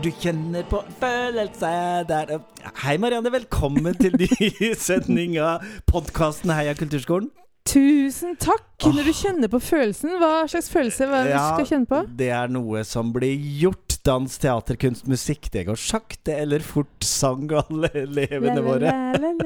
Når 0.00 0.06
du 0.08 0.22
kjenner 0.22 0.62
på 0.64 0.78
følelse 0.96 1.70
der 2.08 2.30
Hei, 2.86 2.94
Marianne. 2.96 3.28
Velkommen 3.34 3.98
til 3.98 4.14
ny 4.16 4.70
sending 4.80 5.34
av 5.44 5.66
podkasten 5.92 6.54
Heia 6.56 6.72
Kulturskolen. 6.72 7.26
Tusen 7.68 8.32
takk! 8.40 8.64
Når 8.80 9.10
du 9.10 9.12
kjenner 9.12 9.52
på 9.52 9.60
følelsen, 9.60 10.14
hva 10.16 10.46
slags 10.48 10.72
følelse 10.72 11.04
hva 11.10 11.20
det 11.26 11.34
du 11.34 11.42
skal 11.42 11.68
kjenne 11.68 11.90
på? 11.90 12.00
Det 12.16 12.30
er 12.32 12.48
noe 12.48 12.80
som 12.88 13.12
blir 13.12 13.36
gjort. 13.60 13.98
Dans, 14.00 14.32
teater, 14.40 14.78
kunst, 14.80 15.04
musikk. 15.04 15.50
Det 15.52 15.66
går 15.68 15.76
sakte 15.76 16.32
eller 16.32 16.64
fort, 16.64 17.04
sang 17.04 17.44
alle 17.52 17.90
elevene 18.06 18.62
våre. 18.64 18.94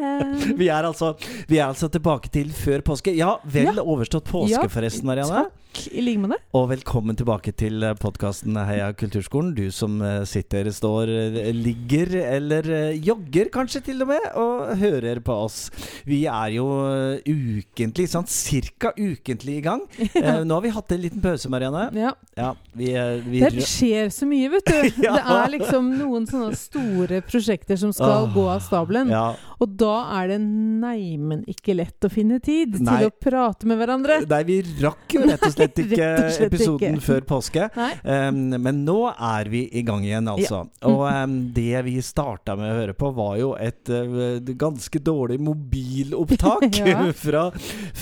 Vi 0.61 0.69
er, 0.71 0.87
altså, 0.87 1.17
vi 1.51 1.59
er 1.59 1.67
altså 1.67 1.89
tilbake 1.91 2.31
til 2.31 2.55
før 2.55 2.87
påske. 2.87 3.11
Ja, 3.19 3.41
vel 3.43 3.73
ja. 3.73 3.83
overstått 3.83 4.31
påske, 4.31 4.61
ja, 4.61 4.71
forresten, 4.71 5.11
Marianne. 5.11 5.49
Takk, 5.49 5.64
i 5.91 6.03
like 6.05 6.21
måte. 6.23 6.39
Og 6.55 6.69
velkommen 6.71 7.17
tilbake 7.19 7.53
til 7.57 7.83
podkasten 8.01 8.57
Heia 8.69 8.91
Kulturskolen. 8.97 9.53
Du 9.57 9.69
som 9.75 9.97
eh, 10.05 10.23
sitter, 10.29 10.69
står, 10.75 11.11
eh, 11.11 11.51
ligger 11.57 12.13
eller 12.23 12.69
eh, 12.71 12.99
jogger 13.05 13.51
kanskje 13.55 13.83
til 13.89 14.05
og 14.05 14.11
med, 14.13 14.27
og 14.39 14.75
hører 14.81 15.21
på 15.25 15.37
oss. 15.47 15.59
Vi 16.09 16.25
er 16.31 16.55
jo 16.57 16.67
ukentlig, 17.27 18.07
sånn 18.13 18.29
cirka 18.31 18.93
ukentlig 18.99 19.59
i 19.59 19.65
gang. 19.65 19.85
Ja. 20.15 20.39
Nå 20.47 20.59
har 20.59 20.65
vi 20.65 20.75
hatt 20.77 20.95
en 20.95 21.03
liten 21.05 21.25
pause, 21.25 21.51
Marianne. 21.53 21.89
Ja. 21.99 22.15
ja 22.39 22.53
vi, 22.73 22.93
vi 23.29 23.43
det 23.45 23.67
skjer 23.67 24.13
så 24.15 24.29
mye, 24.31 24.53
vet 24.55 24.71
du. 24.71 24.79
ja. 25.07 25.17
Det 25.19 25.39
er 25.39 25.55
liksom 25.59 25.91
noen 25.99 26.29
sånne 26.31 26.53
store 26.59 27.23
prosjekter 27.27 27.81
som 27.81 27.93
skal 27.95 28.29
oh. 28.29 28.33
gå 28.35 28.47
av 28.55 28.63
stabelen. 28.65 29.13
Og 29.63 29.75
da 29.79 29.95
er 30.19 30.33
det 30.35 30.39
neimen 30.43 31.45
ikke 31.51 31.77
lett 31.77 32.07
å 32.07 32.11
finne 32.13 32.41
tid 32.43 32.79
Nei. 32.81 32.99
til 32.99 33.11
å 33.11 33.15
prate 33.15 33.69
med 33.69 33.79
hverandre. 33.81 34.21
Nei, 34.31 34.41
vi 34.49 34.59
rakk 34.83 35.15
jo 35.15 35.25
rett 35.25 35.45
og 35.47 35.55
slett 35.55 35.81
ikke 35.85 36.09
slett 36.35 36.47
episoden 36.49 36.99
ikke. 36.99 37.05
før 37.07 37.27
påske. 37.29 37.69
Um, 38.03 38.41
men 38.57 38.83
nå 38.87 38.99
er 39.13 39.51
vi 39.53 39.65
i 39.79 39.85
gang 39.87 40.05
igjen, 40.07 40.29
altså. 40.31 40.65
Ja. 40.81 40.91
Og 40.91 41.05
um, 41.07 41.37
det 41.55 41.85
vi 41.87 41.97
starta 42.05 42.57
med 42.59 42.73
å 42.73 42.79
høre 42.81 42.97
på, 42.99 43.13
var 43.15 43.37
jo 43.41 43.53
et 43.61 43.93
uh, 43.93 44.41
ganske 44.59 45.03
dårlig 45.05 45.39
mobilopptak 45.45 46.81
ja. 46.83 47.07
fra, 47.25 47.47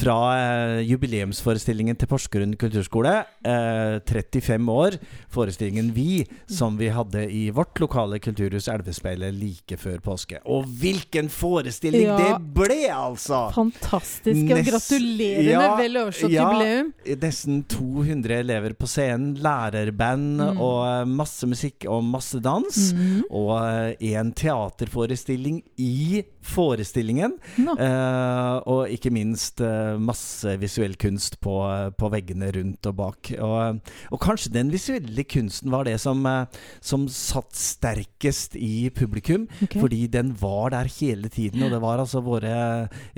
fra 0.02 0.18
uh, 0.32 0.78
jubileumsforestillingen 0.86 1.98
til 2.00 2.10
Porsgrunn 2.10 2.56
kulturskole. 2.60 3.14
Uh, 3.46 3.98
35 4.08 4.72
år. 4.72 4.98
Forestillingen 5.32 5.92
Vi, 5.96 6.24
som 6.50 6.78
vi 6.80 6.90
hadde 6.92 7.26
i 7.32 7.44
vårt 7.54 7.80
lokale 7.82 8.20
kulturhus 8.22 8.68
Elvespeilet 8.72 9.34
like 9.36 9.78
før 9.80 10.00
påske. 10.04 10.40
Og 10.48 10.66
hvilken 10.80 11.28
forestilling 11.52 12.06
ja. 12.06 12.16
det 12.18 12.52
ble, 12.56 12.80
altså! 12.92 13.44
Fantastisk. 13.54 14.42
Og 14.52 14.66
gratulerer 14.66 15.50
ja, 15.50 15.62
med 15.62 15.82
vel 15.82 16.00
overstått 16.02 16.34
ja, 16.34 16.46
jubileum. 16.46 16.92
Nesten 17.22 17.62
200 17.70 18.38
elever 18.40 18.76
på 18.78 18.88
scenen, 18.90 19.34
lærerband 19.42 20.42
mm. 20.42 20.60
og 20.62 20.78
eh, 20.88 21.14
masse 21.22 21.48
musikk 21.48 21.88
og 21.90 22.04
masse 22.06 22.40
dans. 22.44 22.82
Mm. 22.96 23.24
Og 23.28 23.54
eh, 23.60 24.12
en 24.12 24.32
teaterforestilling 24.36 25.62
i 25.82 26.22
forestillingen. 26.42 27.36
No. 27.62 27.74
Uh, 27.78 28.58
og 28.68 28.92
ikke 28.92 29.12
minst 29.14 29.62
uh, 29.62 29.94
masse 30.00 30.56
visuell 30.60 30.96
kunst 31.00 31.38
på, 31.42 31.54
på, 31.98 32.10
veggene 32.12 32.50
rundt 32.56 32.88
og 32.90 32.96
bak. 32.98 33.32
Og, 33.38 33.78
og, 34.10 34.18
kanskje 34.22 34.52
den 34.56 34.72
visuelle 34.74 35.24
kunsten 35.28 35.72
var 35.72 35.86
det 35.88 35.98
som, 36.02 36.24
uh, 36.26 36.44
som 36.84 37.06
satt 37.10 37.54
sterkest 37.58 38.56
i 38.58 38.90
publikum. 38.94 39.46
Okay. 39.62 39.80
Fordi 39.80 40.02
den 40.12 40.34
var 40.40 40.74
der 40.74 40.90
hele 40.98 41.30
tiden. 41.32 41.62
Og 41.66 41.72
det 41.72 41.80
var 41.82 42.02
altså 42.02 42.22
våre 42.24 42.52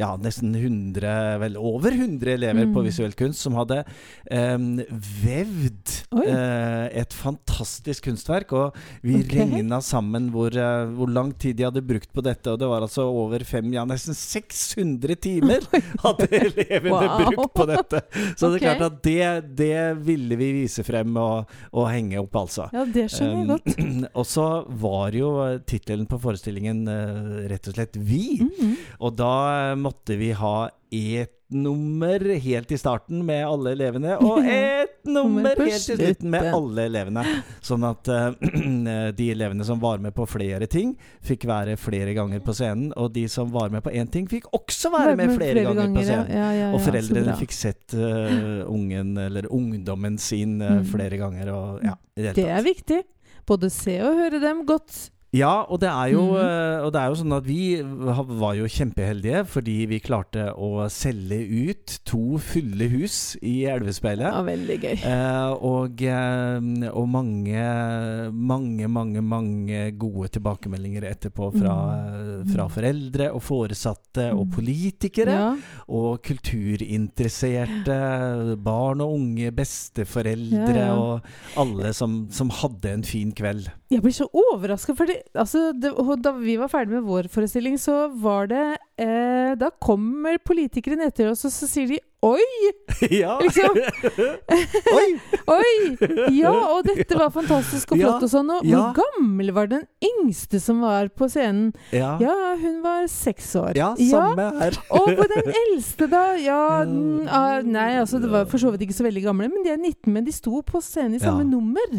ja, 0.01 0.11
nesten 0.21 0.55
100, 0.55 1.15
vel 1.43 1.59
over 1.61 1.95
100 1.95 2.35
elever 2.35 2.69
mm. 2.69 2.75
på 2.75 2.85
visuell 2.87 3.15
kunst 3.19 3.45
som 3.45 3.57
hadde 3.59 3.83
um, 4.31 4.79
vevd 5.25 5.95
uh, 6.15 6.87
et 6.89 7.15
fantastisk 7.15 8.09
kunstverk. 8.09 8.55
Og 8.57 8.79
vi 9.05 9.19
okay. 9.21 9.45
regna 9.45 9.81
sammen 9.85 10.31
hvor, 10.35 10.55
uh, 10.55 10.87
hvor, 10.95 11.11
lang 11.15 11.33
tid 11.39 11.59
de 11.59 11.67
hadde 11.69 11.85
brukt 11.85 12.11
på 12.15 12.25
dette, 12.25 12.51
og 12.51 12.59
det 12.61 12.69
var 12.71 12.85
altså 12.85 13.07
over 13.07 13.45
fem, 13.47 13.69
ja 13.75 13.85
nesten 13.87 14.17
600 14.17 15.19
timer 15.23 15.67
hadde 16.05 16.29
elevene 16.31 16.95
wow. 16.95 17.35
brukt 17.35 17.55
på 17.55 17.69
dette. 17.71 18.03
Så 18.35 18.49
okay. 18.49 18.55
det 18.55 18.57
er 18.57 18.65
klart 18.65 18.87
at 18.89 18.99
det, 19.05 19.25
det 19.61 19.83
ville 20.07 20.39
vi 20.41 20.51
vise 20.63 20.85
frem 20.87 21.15
og, 21.21 21.51
og, 21.73 21.87
henge 21.93 22.19
opp, 22.23 22.35
altså. 22.45 22.69
Ja, 22.75 22.87
det 22.89 23.09
skjønner 23.13 23.37
jeg 23.37 23.45
um, 23.45 23.53
godt. 23.55 24.09
og 24.19 24.29
så 24.29 24.49
var 24.85 25.15
jo 25.17 25.31
tittelen 25.69 26.09
på 26.11 26.19
forestillingen 26.23 26.85
uh, 26.89 27.45
rett 27.51 27.71
og 27.71 27.77
slett 27.77 27.99
Vi. 28.05 28.39
Mm 28.41 28.51
-hmm. 28.59 28.75
Og 28.99 29.17
da 29.17 29.75
måtte 29.75 30.17
vi 30.17 30.33
ha 30.33 30.69
et 30.91 31.35
nummer 31.55 32.35
helt 32.35 32.73
i 32.73 32.79
starten 32.79 33.27
med 33.27 33.47
alle 33.47 33.73
elevene, 33.73 34.17
og 34.17 34.47
ett 34.53 35.05
nummer 35.05 35.57
helt 35.59 35.75
i 35.75 35.97
slutten 35.97 36.31
med 36.31 36.49
alle 36.55 36.87
elevene. 36.89 37.25
Sånn 37.65 37.85
at 37.87 38.09
uh, 38.11 38.33
de 39.19 39.29
elevene 39.31 39.65
som 39.67 39.81
var 39.83 40.03
med 40.03 40.15
på 40.17 40.27
flere 40.29 40.67
ting, 40.71 40.95
fikk 41.25 41.47
være 41.49 41.77
flere 41.81 42.15
ganger 42.17 42.43
på 42.45 42.55
scenen. 42.57 42.93
Og 42.97 43.13
de 43.15 43.27
som 43.31 43.53
var 43.55 43.73
med 43.75 43.85
på 43.85 43.93
én 43.95 44.11
ting, 44.11 44.29
fikk 44.31 44.51
også 44.57 44.93
være 44.95 45.17
med 45.21 45.35
flere, 45.37 45.61
flere 45.61 45.67
ganger, 45.71 45.95
på 45.95 46.07
scenen. 46.09 46.31
Ja, 46.31 46.45
ja, 46.51 46.53
ja, 46.61 46.71
og 46.75 46.85
foreldrene 46.85 47.39
fikk 47.41 47.57
sett 47.57 47.97
uh, 47.97 48.65
ungen, 48.71 49.17
eller 49.29 49.51
ungdommen 49.53 50.19
sin, 50.19 50.61
uh, 50.63 50.83
flere 50.91 51.21
ganger. 51.21 51.53
Og, 51.55 51.91
det, 52.17 52.35
det 52.37 52.49
er 52.51 52.65
viktig. 52.65 53.03
Både 53.45 53.69
se 53.73 53.99
og 54.01 54.17
høre 54.17 54.41
dem 54.41 54.65
godt. 54.69 55.11
Ja, 55.35 55.65
og 55.67 55.81
det, 55.83 55.91
jo, 56.13 56.29
mm. 56.31 56.85
og 56.87 56.93
det, 56.95 57.01
er 57.01 57.11
jo, 57.11 57.17
sånn 57.19 57.35
at 57.35 57.47
vi 57.49 57.83
var 57.83 58.55
jo 58.55 58.69
kjempeheldige 58.71 59.41
fordi 59.51 59.77
vi 59.91 59.99
klarte 60.03 60.53
å 60.55 60.87
selge 60.93 61.41
ut 61.43 61.97
to 62.07 62.39
fulle 62.39 62.87
hus 62.93 63.35
i 63.43 63.65
Elvespeilet. 63.67 64.29
Ja, 64.31 64.45
veldig 64.47 64.77
gøy. 64.79 64.95
Eh, 64.95 65.51
og, 65.59 66.05
eh, 66.07 66.87
og, 66.93 67.09
mange, 67.11 67.65
mange, 68.31 68.87
mange 68.87 69.25
mange 69.25 69.91
gode 69.99 70.31
tilbakemeldinger 70.37 71.09
etterpå 71.11 71.51
fra, 71.57 71.75
mm. 72.05 72.47
fra 72.55 72.69
foreldre 72.71 73.31
og 73.35 73.43
foresatte 73.43 74.29
mm. 74.31 74.39
og 74.39 74.55
politikere. 74.55 75.35
Ja. 75.35 75.51
Og 75.99 76.23
kulturinteresserte 76.25 77.99
barn 78.63 79.03
og 79.03 79.19
unge, 79.19 79.51
besteforeldre 79.55 80.79
ja, 80.79 80.95
og 80.95 81.27
alle 81.59 81.91
som, 81.97 82.25
som 82.31 82.55
hadde 82.63 82.95
en 83.01 83.07
fin 83.07 83.35
kveld. 83.35 83.67
Jeg 83.91 84.03
blir 84.03 84.15
så 84.15 84.31
overraska, 84.31 84.95
for 84.99 85.11
altså, 85.33 85.71
da 85.75 86.33
vi 86.37 86.57
var 86.61 86.71
ferdig 86.73 86.99
med 86.99 87.07
vår 87.09 87.29
forestilling, 87.33 87.79
så 87.81 88.09
var 88.23 88.51
det 88.53 88.65
eh, 89.01 89.55
Da 89.59 89.71
kommer 89.83 90.39
politikerne 90.43 91.09
etter 91.11 91.31
oss, 91.33 91.45
og 91.49 91.55
så 91.55 91.69
sier 91.71 91.95
de 91.95 92.03
Oi! 92.25 92.41
Ja. 93.11 93.35
Liksom. 93.43 93.77
Oi! 94.99 95.09
Oi! 95.59 95.73
Ja, 96.33 96.53
og 96.55 96.87
dette 96.87 97.19
var 97.19 97.33
fantastisk 97.35 97.93
og 97.93 97.99
flott 98.01 98.23
ja. 98.23 98.25
og 98.25 98.31
sånn. 98.33 98.53
Og 98.55 98.65
ja. 98.65 98.81
hvor 98.81 99.03
gammel 99.03 99.51
var 99.57 99.69
den 99.69 99.83
yngste 100.05 100.61
som 100.63 100.81
var 100.85 101.11
på 101.13 101.29
scenen? 101.33 101.75
Ja, 101.93 102.15
ja 102.23 102.55
hun 102.61 102.79
var 102.85 103.05
seks 103.13 103.51
år. 103.61 103.75
Ja, 103.77 103.93
samme 103.99 104.47
her. 104.57 104.79
og 104.95 105.11
på 105.19 105.29
den 105.35 105.53
eldste, 105.53 106.09
da? 106.09 106.25
Ja, 106.41 106.63
Nei, 106.87 107.91
altså, 108.01 108.23
det 108.23 108.31
var 108.33 108.49
for 108.49 108.63
så 108.63 108.73
vidt 108.73 108.87
ikke 108.87 108.97
så 108.97 109.09
veldig 109.09 109.27
gamle, 109.27 109.51
men 109.53 109.67
de 109.67 109.75
er 109.75 109.81
19. 109.81 110.09
Men 110.15 110.25
de 110.25 110.33
sto 110.35 110.63
på 110.65 110.81
scenen 110.85 111.19
i 111.19 111.23
samme 111.23 111.45
nummer. 111.49 111.99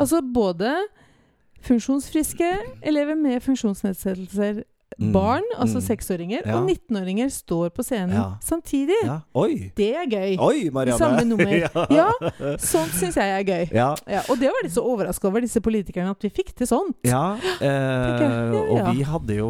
Altså 0.00 0.24
både 0.24 0.74
funksjonsfriske 1.60 2.50
elever 2.82 3.14
med 3.14 3.40
funksjonsnedsettelser 3.40 4.62
Mm, 5.00 5.12
barn, 5.14 5.44
altså 5.56 5.80
mm. 5.80 5.84
seksåringer, 5.86 6.42
ja. 6.44 6.58
og 6.58 6.68
19-åringer 6.68 7.30
står 7.32 7.70
på 7.72 7.84
scenen 7.86 8.12
ja. 8.18 8.26
samtidig. 8.44 8.98
Ja. 9.06 9.20
Det 9.78 9.88
er 9.96 10.04
gøy. 10.04 10.34
Oi, 10.36 10.68
Marianne. 10.74 10.98
Samme 11.00 11.24
nummer. 11.24 11.54
ja. 12.00 12.10
Sånt 12.60 12.92
syns 12.98 13.16
jeg 13.16 13.32
er 13.32 13.46
gøy. 13.46 13.64
og 14.28 14.34
det 14.40 14.50
var 14.52 14.66
de 14.66 14.72
så 14.74 14.84
overraska 14.84 15.30
over, 15.30 15.40
disse 15.40 15.62
politikerne, 15.64 16.12
at 16.12 16.26
vi 16.26 16.28
fikk 16.36 16.52
til 16.58 16.68
sånt. 16.68 16.98
Ja, 17.08 17.32
eh, 17.64 18.52
og 18.60 18.90
vi 18.90 19.06
hadde, 19.08 19.38
jo, 19.38 19.48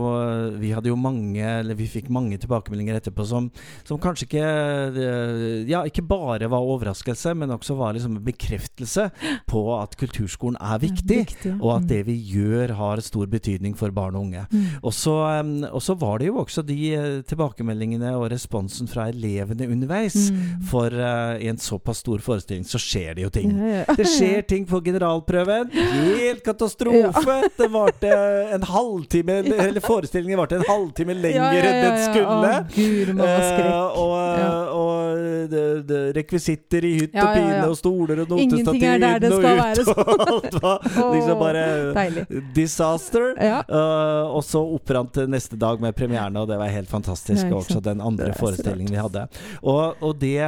vi 0.60 0.70
hadde 0.70 0.92
jo 0.92 0.96
mange 1.00 1.42
Eller 1.42 1.74
vi 1.74 1.88
fikk 1.90 2.06
mange 2.12 2.38
tilbakemeldinger 2.40 3.00
etterpå 3.00 3.24
som, 3.26 3.48
som 3.88 3.98
kanskje 4.00 4.28
ikke 4.28 4.44
eh, 4.44 5.66
Ja, 5.70 5.82
ikke 5.88 6.04
bare 6.06 6.46
var 6.50 6.62
overraskelse, 6.62 7.34
men 7.34 7.50
også 7.54 7.74
var 7.78 7.96
liksom 7.96 8.20
en 8.20 8.24
bekreftelse 8.24 9.08
på 9.50 9.64
at 9.80 9.98
kulturskolen 9.98 10.60
er 10.62 10.78
viktig, 10.82 11.20
viktig 11.26 11.56
og 11.58 11.74
at 11.74 11.84
mm. 11.84 11.90
det 11.90 12.00
vi 12.06 12.16
gjør, 12.36 12.76
har 12.78 13.02
stor 13.04 13.26
betydning 13.30 13.74
for 13.78 13.90
barn 13.94 14.14
og 14.14 14.28
unge. 14.28 14.46
Mm. 14.52 14.78
Og 14.86 14.94
så 14.94 15.16
Ehm, 15.40 15.64
og 15.72 15.82
så 15.82 15.94
var 15.94 16.20
det 16.20 16.30
jo 16.30 16.38
også 16.42 16.62
de 16.66 16.78
eh, 16.94 17.08
tilbakemeldingene 17.28 18.12
og 18.18 18.28
responsen 18.32 18.88
fra 18.90 19.08
elevene 19.10 19.68
underveis. 19.70 20.30
Mm. 20.30 20.62
For 20.70 20.94
uh, 20.94 21.36
i 21.40 21.48
en 21.50 21.58
såpass 21.60 22.02
stor 22.04 22.22
forestilling 22.24 22.64
så 22.68 22.80
skjer 22.80 23.16
det 23.18 23.26
jo 23.26 23.32
ting. 23.34 23.52
Ja, 23.56 23.80
ja. 23.80 23.96
Det 23.98 24.06
skjer 24.08 24.44
ting 24.48 24.66
på 24.68 24.80
generalprøven. 24.84 25.72
Helt 25.72 26.44
katastrofe! 26.46 27.24
Ja. 27.26 27.48
Det 27.56 27.68
varte 27.72 28.10
en 28.54 28.64
halvtime 28.66 29.40
Eller 29.66 29.80
forestillingen 29.84 30.38
varte 30.40 30.58
en 30.60 30.66
halvtime 30.68 31.14
lenger 31.18 31.66
enn 31.68 31.80
den 31.84 31.98
skulle. 32.06 32.50
Å, 32.50 32.62
Gud, 32.74 33.12
uh, 33.20 34.00
og, 34.00 34.76
og 34.80 35.50
de, 35.50 35.64
de, 35.86 36.00
rekvisitter 36.16 36.86
i 36.86 36.92
hytt 37.00 37.16
og 37.16 37.32
pine 37.36 37.60
og 37.66 37.76
stoler 37.78 38.22
og 38.24 38.32
notestativ 38.34 38.86
inn 38.88 39.06
og 39.06 39.24
ut. 39.24 39.90
Og 39.90 40.24
alt 40.26 40.58
var 40.62 40.88
liksom 41.14 41.40
bare 41.40 41.64
Deilig. 41.96 42.26
disaster. 42.56 43.34
Uh, 43.40 44.30
og 44.36 44.42
så 44.46 44.62
opprant 44.76 45.19
neste 45.30 45.58
dag 45.60 45.82
med 45.82 45.96
premierene, 45.98 46.42
og 46.42 46.50
det 46.50 46.58
var 46.60 46.72
helt 46.72 46.90
fantastisk. 46.90 47.46
Ja, 47.46 47.58
også 47.60 47.82
den 47.84 48.02
andre 48.04 48.32
forestillingen 48.38 48.94
vi 48.94 49.00
hadde. 49.00 49.26
Og, 49.60 50.00
og, 50.00 50.16
det 50.20 50.40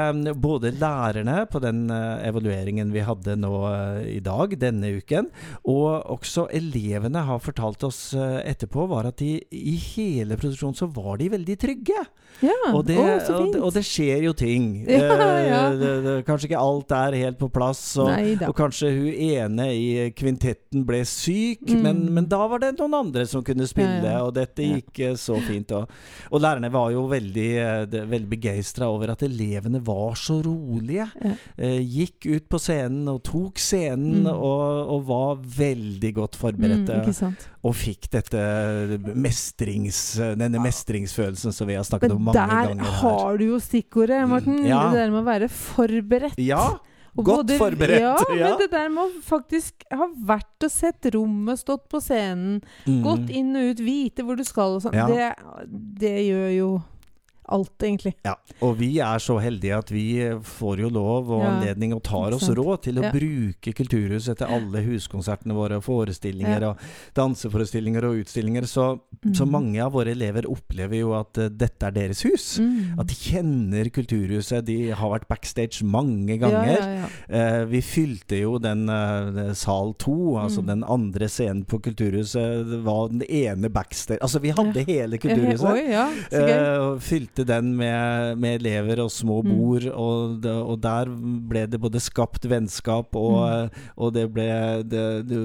både 0.42 0.72
lærerne 0.76 1.46
på 1.50 1.60
den 1.62 1.86
evalueringen 1.90 2.92
vi 2.92 3.04
hadde 3.06 3.36
nå 3.40 3.52
i 4.08 4.20
dag, 4.24 4.56
denne 4.60 4.94
uken, 4.98 5.30
og 5.68 6.10
også 6.12 6.48
elevene 6.54 7.24
har 7.28 7.42
fortalt 7.42 7.84
oss 7.88 8.02
etterpå, 8.14 8.86
var 8.90 9.08
at 9.08 9.20
de 9.22 9.38
i 9.52 9.76
hele 9.94 10.36
produksjonen 10.40 10.76
så 10.78 10.88
var 10.92 11.20
de 11.20 11.30
veldig 11.32 11.58
trygge. 11.60 12.02
Ja, 12.42 12.56
og, 12.72 12.82
det, 12.88 12.96
å, 12.98 13.36
og, 13.36 13.56
og, 13.60 13.70
det 13.76 13.84
skjer 13.86 14.24
jo 14.26 14.34
ting. 14.36 14.70
Ja, 14.92 15.16
ja. 15.42 15.60
Det, 15.76 15.90
det, 16.04 16.12
kanskje 16.26 16.48
ikke 16.50 16.60
alt 16.62 16.92
er 16.94 17.14
helt 17.18 17.38
på 17.40 17.48
plass, 17.52 17.80
og, 18.00 18.10
og 18.46 18.54
kanskje 18.56 18.90
hun 18.94 19.08
ene 19.12 19.66
i 19.74 19.86
kvintetten 20.16 20.84
ble 20.88 21.02
syk, 21.08 21.62
mm. 21.68 21.80
men, 21.84 22.02
men, 22.14 22.28
da 22.30 22.42
var 22.50 22.62
det 22.62 22.72
noen 22.78 22.96
andre 23.02 23.24
som 23.28 23.44
kunne 23.46 23.66
spille, 23.68 24.12
og 24.22 24.34
dette 24.36 24.61
gikk 24.68 25.00
eh, 25.06 25.14
så 25.20 25.38
fint. 25.44 25.72
Og, 25.76 26.38
lærerne 26.42 26.70
var 26.72 26.90
jo 26.94 27.04
veldig, 27.10 27.48
eh, 27.62 27.96
veldig 28.10 28.30
begeistra 28.30 28.88
over 28.92 29.14
at 29.14 29.24
elevene 29.26 29.82
var 29.84 30.16
så 30.18 30.38
rolige. 30.44 31.08
Eh, 31.56 31.80
gikk 31.80 32.28
ut 32.30 32.48
på 32.50 32.60
scenen 32.62 33.08
og 33.12 33.22
tok 33.26 33.62
scenen, 33.62 34.22
mm. 34.26 34.30
og, 34.32 34.98
var 35.02 35.40
veldig 35.42 36.12
godt 36.14 36.38
forberedte. 36.38 37.00
Mm, 37.02 37.34
og 37.66 37.74
fikk 37.74 38.06
dette 38.12 38.42
mestrings, 39.18 39.98
denne 40.38 40.62
mestringsfølelsen 40.62 41.54
som 41.54 41.68
vi 41.68 41.76
har 41.78 41.86
snakket 41.86 42.14
om 42.14 42.30
mange 42.30 42.38
ganger. 42.38 42.76
Men 42.76 42.84
der 42.84 43.00
har 43.02 43.40
du 43.40 43.46
jo 43.48 43.60
stikkordet, 43.62 44.22
Morten. 44.30 44.62
Mm, 44.62 44.70
ja. 44.70 44.84
Det 44.92 45.02
der 45.02 45.12
med 45.14 45.24
å 45.24 45.26
være 45.26 45.50
forberedt. 45.52 46.38
Ja, 46.42 46.76
Godt 47.12 47.42
både, 47.42 47.56
forberedt. 47.60 48.00
Ja, 48.00 48.14
ja, 48.32 48.46
men 48.48 48.60
det 48.62 48.70
der 48.72 48.88
med 48.88 49.04
å 49.04 49.24
faktisk 49.26 49.84
ha 49.92 50.06
vært 50.32 50.64
og 50.64 50.72
sett 50.72 51.10
rommet, 51.12 51.60
stått 51.60 51.84
på 51.92 52.00
scenen, 52.00 52.62
mm. 52.86 53.02
gått 53.04 53.28
inn 53.28 53.52
og 53.58 53.72
ut, 53.72 53.82
vite 53.84 54.24
hvor 54.24 54.38
du 54.38 54.44
skal 54.48 54.78
og 54.78 54.86
sånn, 54.86 54.96
ja. 54.96 55.04
det, 55.10 55.68
det, 56.00 56.14
gjør 56.24 56.48
jo 56.56 56.70
alt, 57.52 57.74
egentlig. 57.82 58.14
Ja, 58.26 58.36
og 58.64 58.76
vi 58.80 58.90
er 59.02 59.22
så 59.22 59.38
heldige 59.42 59.78
at 59.78 59.92
vi 59.92 60.06
får 60.46 60.84
jo 60.84 60.90
lov 60.92 61.30
og 61.32 61.44
anledning 61.46 61.94
og 61.96 62.02
tar 62.06 62.34
oss 62.36 62.48
råd 62.48 62.84
til 62.88 63.00
å 63.00 63.06
ja. 63.06 63.12
bruke 63.14 63.74
Kulturhuset 63.76 64.38
til 64.40 64.54
alle 64.56 64.82
huskonsertene 64.86 65.56
våre, 65.56 65.78
og 65.80 65.86
forestillinger 65.86 66.66
ja. 66.66 66.72
og 66.72 67.16
danseforestillinger 67.18 68.06
og 68.08 68.22
utstillinger. 68.22 68.66
Så, 68.70 68.88
mm. 69.22 69.34
så, 69.38 69.46
mange 69.52 69.82
av 69.84 69.92
våre 69.94 70.14
elever 70.14 70.48
opplever 70.50 71.02
jo 71.02 71.12
at 71.18 71.40
uh, 71.40 71.48
dette 71.48 71.88
er 71.88 71.96
deres 71.96 72.22
hus. 72.26 72.46
Mm. 72.62 72.98
At 73.02 73.10
de 73.10 73.18
kjenner 73.18 73.90
Kulturhuset. 73.92 74.64
De 74.66 74.78
har 74.96 75.12
vært 75.14 75.28
backstage 75.30 75.84
mange 75.86 76.38
ganger. 76.42 77.06
Uh, 77.28 77.62
vi 77.70 77.82
fylte 77.84 78.42
jo 78.42 78.56
den 78.62 78.86
uh, 78.90 79.52
sal 79.58 79.94
to, 80.00 80.36
altså 80.40 80.62
mm. 80.64 80.70
den 80.72 80.86
andre 80.96 81.30
scenen 81.32 81.64
på 81.68 81.82
Kulturhuset. 81.84 82.76
Var 82.82 83.12
den 83.12 83.26
ene 83.28 83.72
backstage 83.72 84.20
Altså, 84.22 84.38
vi 84.42 84.52
hadde 84.54 84.84
hele 84.86 85.18
Kulturhuset. 85.20 85.68
Oi, 85.72 85.84
ja, 85.92 86.06
så 86.30 86.42
gøy. 86.46 87.00
fylte 87.02 87.41
fylte 87.42 87.52
den 87.52 87.76
med, 87.76 88.38
med 88.38 88.60
elever 88.60 89.02
og 89.02 89.10
små 89.10 89.42
mm. 89.42 89.50
bord, 89.50 89.82
mm. 89.82 89.92
og, 89.94 90.46
og, 90.70 90.82
der 90.82 91.10
ble 91.48 91.66
det 91.66 91.80
både 91.80 92.00
skapt 92.00 92.48
vennskap 92.48 93.14
og, 93.16 93.70
mm. 93.70 93.88
og 93.96 94.12
det 94.14 94.26
ble 94.32 94.48
det, 94.84 95.26
det, 95.28 95.40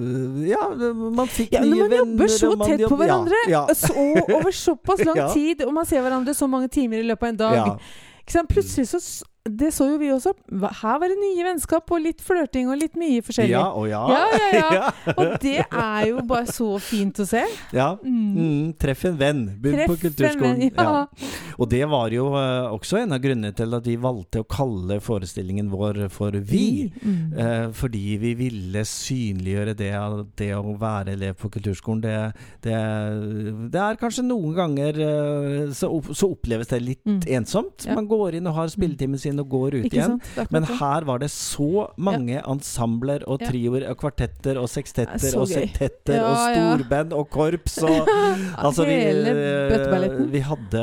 Ja, 0.48 0.70
man 1.12 1.28
fikk 1.28 1.54
ja, 1.54 1.62
nye 1.62 1.88
venner. 1.88 1.88
Når 1.88 1.88
man 1.90 2.18
jobber 2.18 2.28
så 2.28 2.52
tett 2.64 2.82
jobb, 2.82 2.90
på 2.90 3.00
hverandre 3.02 3.42
ja, 3.48 3.64
ja. 3.68 3.76
så, 3.76 3.94
over 4.36 4.52
såpass 4.52 5.06
lang 5.08 5.24
tid, 5.34 5.64
og 5.66 5.74
man 5.74 5.86
ser 5.86 6.02
hverandre 6.02 6.34
så 6.34 6.48
mange 6.48 6.68
timer 6.68 7.02
i 7.02 7.08
løpet 7.08 7.28
av 7.28 7.34
en 7.34 7.42
dag 7.46 7.90
Plutselig 8.28 8.90
så 8.92 9.00
det 9.50 9.72
så 9.76 9.90
jo 9.92 9.98
vi 10.02 10.12
også. 10.14 10.34
Her 10.82 11.00
var 11.02 11.12
det 11.12 11.18
nye 11.20 11.46
vennskap 11.48 11.92
og 11.94 12.04
litt 12.04 12.22
flørting 12.24 12.70
og 12.72 12.80
litt 12.82 12.98
mye 13.00 13.24
forskjellig. 13.26 13.54
Ja 13.56 13.66
og 13.72 13.88
ja. 13.90 14.02
ja, 14.12 14.24
ja, 14.54 14.70
ja. 14.78 15.14
Og 15.14 15.34
det 15.44 15.60
er 15.66 16.08
jo 16.10 16.24
bare 16.28 16.48
så 16.52 16.70
fint 16.84 17.20
å 17.24 17.28
se. 17.28 17.44
Ja. 17.76 17.94
Mm. 18.04 18.38
Mm, 18.38 18.74
treff 18.80 19.06
en 19.10 19.18
venn. 19.20 19.44
Begynn 19.62 19.90
på 19.90 19.98
kulturskolen. 20.02 20.62
Venn, 20.62 20.72
ja. 20.74 21.06
Og 21.58 21.70
det 21.72 21.84
var 21.90 22.14
jo 22.14 22.30
uh, 22.36 22.74
også 22.74 23.02
en 23.02 23.16
av 23.16 23.22
grunnene 23.24 23.54
til 23.58 23.78
at 23.78 23.88
vi 23.88 23.98
valgte 24.02 24.44
å 24.44 24.48
kalle 24.50 25.00
forestillingen 25.04 25.72
vår 25.74 26.04
for 26.14 26.36
Vi. 26.48 26.90
Mm. 27.02 27.18
Uh, 27.38 27.68
fordi 27.76 28.18
vi 28.22 28.34
ville 28.38 28.84
synliggjøre 28.88 29.76
det, 29.78 29.92
det 30.40 30.52
å 30.58 30.76
være 30.80 31.16
elev 31.18 31.38
på 31.42 31.52
kulturskolen. 31.54 32.04
Det, 32.04 32.16
det, 32.66 32.78
det 33.74 33.84
er 33.84 34.00
kanskje 34.00 34.26
noen 34.28 34.56
ganger 34.58 35.02
uh, 35.02 35.74
så, 35.76 35.92
så, 36.12 36.32
oppleves 36.38 36.70
det 36.72 36.82
litt 36.84 37.06
mm. 37.08 37.22
ensomt. 37.40 37.88
Man 37.94 38.10
går 38.10 38.40
inn 38.40 38.50
og 38.50 38.58
har 38.58 38.72
spilletimen 38.74 39.22
sin 39.22 39.37
inn 39.38 39.44
og 39.44 39.51
går 39.51 39.78
ut 39.81 39.94
igjen. 39.94 40.18
Men 40.50 40.68
her 40.80 41.07
var 41.07 41.22
det 41.22 41.30
så 41.34 41.88
mange 41.98 42.38
ja. 42.38 42.44
ensembler 42.50 43.25
og 43.30 43.42
trioer 43.45 43.88
og 43.92 44.00
kvartetter 44.01 44.60
og 44.60 44.69
sekstetter 44.72 45.38
og 45.38 45.48
septetter 45.51 46.18
ja, 46.18 46.28
og 46.28 46.38
storband 46.42 47.16
og 47.18 47.30
korps 47.34 47.80
og 47.86 48.07
Altså, 48.57 48.86
vi, 48.88 48.95
eh, 48.98 50.16
vi, 50.31 50.39
hadde, 50.44 50.81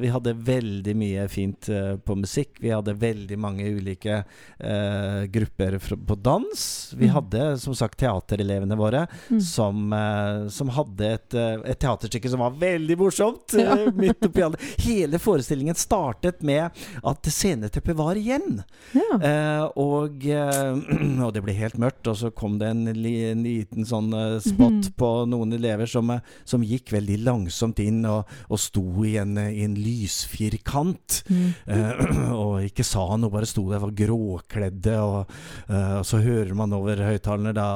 vi 0.00 0.10
hadde 0.10 0.32
veldig 0.46 0.94
mye 0.98 1.26
fint 1.30 1.68
uh, 1.70 1.94
på 2.02 2.16
musikk. 2.18 2.58
Vi 2.62 2.72
hadde 2.72 2.94
veldig 2.98 3.38
mange 3.40 3.66
ulike 3.68 4.22
uh, 4.22 5.22
grupper 5.32 5.78
på 5.78 6.16
dans. 6.18 6.64
Vi 6.96 7.08
mm. 7.08 7.12
hadde 7.14 7.46
som 7.62 7.76
sagt 7.78 8.00
teaterelevene 8.02 8.76
våre 8.78 9.04
mm. 9.28 9.40
som, 9.44 9.92
uh, 9.92 10.48
som, 10.52 10.72
hadde 10.74 11.12
et, 11.18 11.38
et, 11.38 11.78
teaterstykke 11.82 12.32
som 12.32 12.42
var 12.44 12.56
veldig 12.60 12.98
morsomt. 13.00 13.56
Ja. 13.58 14.50
Hele 14.82 15.20
forestillingen 15.22 15.78
startet 15.78 16.42
med 16.42 16.82
at 17.02 17.32
sceneteppet 17.32 17.91
kjøpet 17.92 17.98
var 17.98 18.18
igjen. 18.18 18.62
Ja. 18.92 19.18
Eh, 19.20 19.64
og, 19.78 20.24
eh, 20.24 21.22
og, 21.24 21.32
det 21.34 21.42
ble 21.44 21.54
helt 21.56 21.78
mørkt, 21.78 22.06
og 22.08 22.16
så 22.18 22.30
kom 22.30 22.58
det 22.58 22.70
en, 22.72 22.86
en 22.88 23.42
liten 23.44 23.86
sånn 23.86 24.12
uh, 24.12 24.38
spot 24.40 24.90
mm. 24.90 24.94
på 24.98 25.10
noen 25.30 25.52
elever 25.56 25.86
som, 25.86 26.10
eh, 26.10 26.22
som, 26.44 26.62
gikk 26.62 26.92
veldig 26.92 27.18
langsomt 27.24 27.80
inn 27.82 28.04
og, 28.06 28.28
og 28.48 28.60
sto 28.60 28.84
i 29.04 29.16
en, 29.20 29.36
i 29.38 29.64
en 29.64 29.76
lysfirkant. 29.76 31.22
Mm. 31.28 31.48
Eh, 31.66 32.32
og 32.42 32.68
ikke 32.68 32.86
sa 32.86 33.06
noe, 33.16 33.32
bare 33.32 33.48
sto 33.48 33.66
der, 33.70 33.82
var 33.82 33.94
gråkledde, 33.96 34.96
og, 35.02 35.32
eh, 35.68 35.98
og 36.00 36.06
så 36.08 36.22
hører 36.22 36.54
man 36.58 36.72
over 36.76 37.02
høyttalerne 37.02 37.54
da 37.56 37.70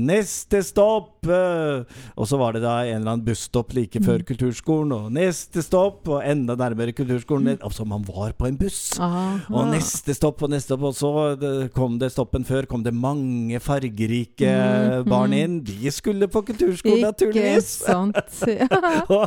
'Neste 0.00 0.62
stopp!' 0.64 1.08
og 1.20 2.26
så 2.26 2.38
var 2.40 2.54
det 2.56 2.62
da 2.62 2.80
en 2.86 3.00
eller 3.02 3.12
annen 3.12 3.24
busstopp 3.26 3.74
like 3.76 4.00
før 4.02 4.22
mm. 4.22 4.26
kulturskolen, 4.30 4.94
og 4.96 5.10
'neste 5.12 5.62
stopp!' 5.64 6.08
og 6.08 6.24
enda 6.24 6.56
nærmere 6.58 6.94
kulturskolen. 6.96 7.58
Mm. 7.58 7.64
Altså, 7.66 7.84
man 7.84 8.04
var 8.06 8.32
på 8.38 8.48
en 8.48 8.56
buss. 8.60 8.98
Aha. 9.00 9.38
Og 9.60 9.72
neste 9.74 10.16
stopp 10.16 10.44
og 10.46 10.52
neste 10.54 10.72
stopp. 10.72 10.88
Og 10.90 10.96
så 10.96 11.68
kom 11.76 11.98
det 12.00 12.12
stoppen 12.14 12.46
før, 12.48 12.68
kom 12.70 12.84
det 12.86 12.94
mange 12.96 13.60
fargerike 13.62 14.50
mm, 14.50 15.08
barn 15.10 15.36
inn. 15.36 15.60
De 15.66 15.92
skulle 15.94 16.30
på 16.30 16.44
kulturskolen, 16.50 17.04
naturligvis! 17.06 17.70
Ikke 17.80 17.90
sant. 17.90 18.30
Og, 19.10 19.24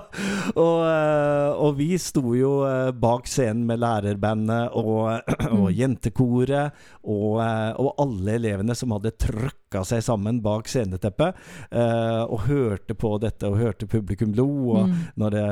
og, 0.60 0.80
eh, 0.88 1.50
og, 1.60 1.75
vi 1.78 1.96
sto 2.02 2.34
jo 2.38 2.52
eh, 2.68 2.92
bak 2.96 3.28
scenen 3.30 3.66
med 3.68 3.82
lærerbandet 3.82 4.75
og, 4.80 5.20
og 5.56 5.68
mm. 5.68 5.74
jentekoret 5.78 6.86
og, 7.04 7.42
eh, 7.44 7.72
og, 7.80 7.92
alle 8.04 8.38
elevene 8.40 8.75
som 8.78 8.94
hadde 8.96 9.13
trøkka 9.20 9.84
seg 9.88 10.04
sammen 10.06 10.40
bak 10.44 10.68
sceneteppet 10.70 11.40
og 11.74 12.44
hørte 12.46 12.94
på 12.98 13.16
dette 13.22 13.50
og 13.50 13.58
hørte 13.58 13.88
publikum 13.90 14.36
lo. 14.38 14.46
Og 14.75 14.90
mm. 14.90 15.00
når 15.22 15.34
det 15.34 15.46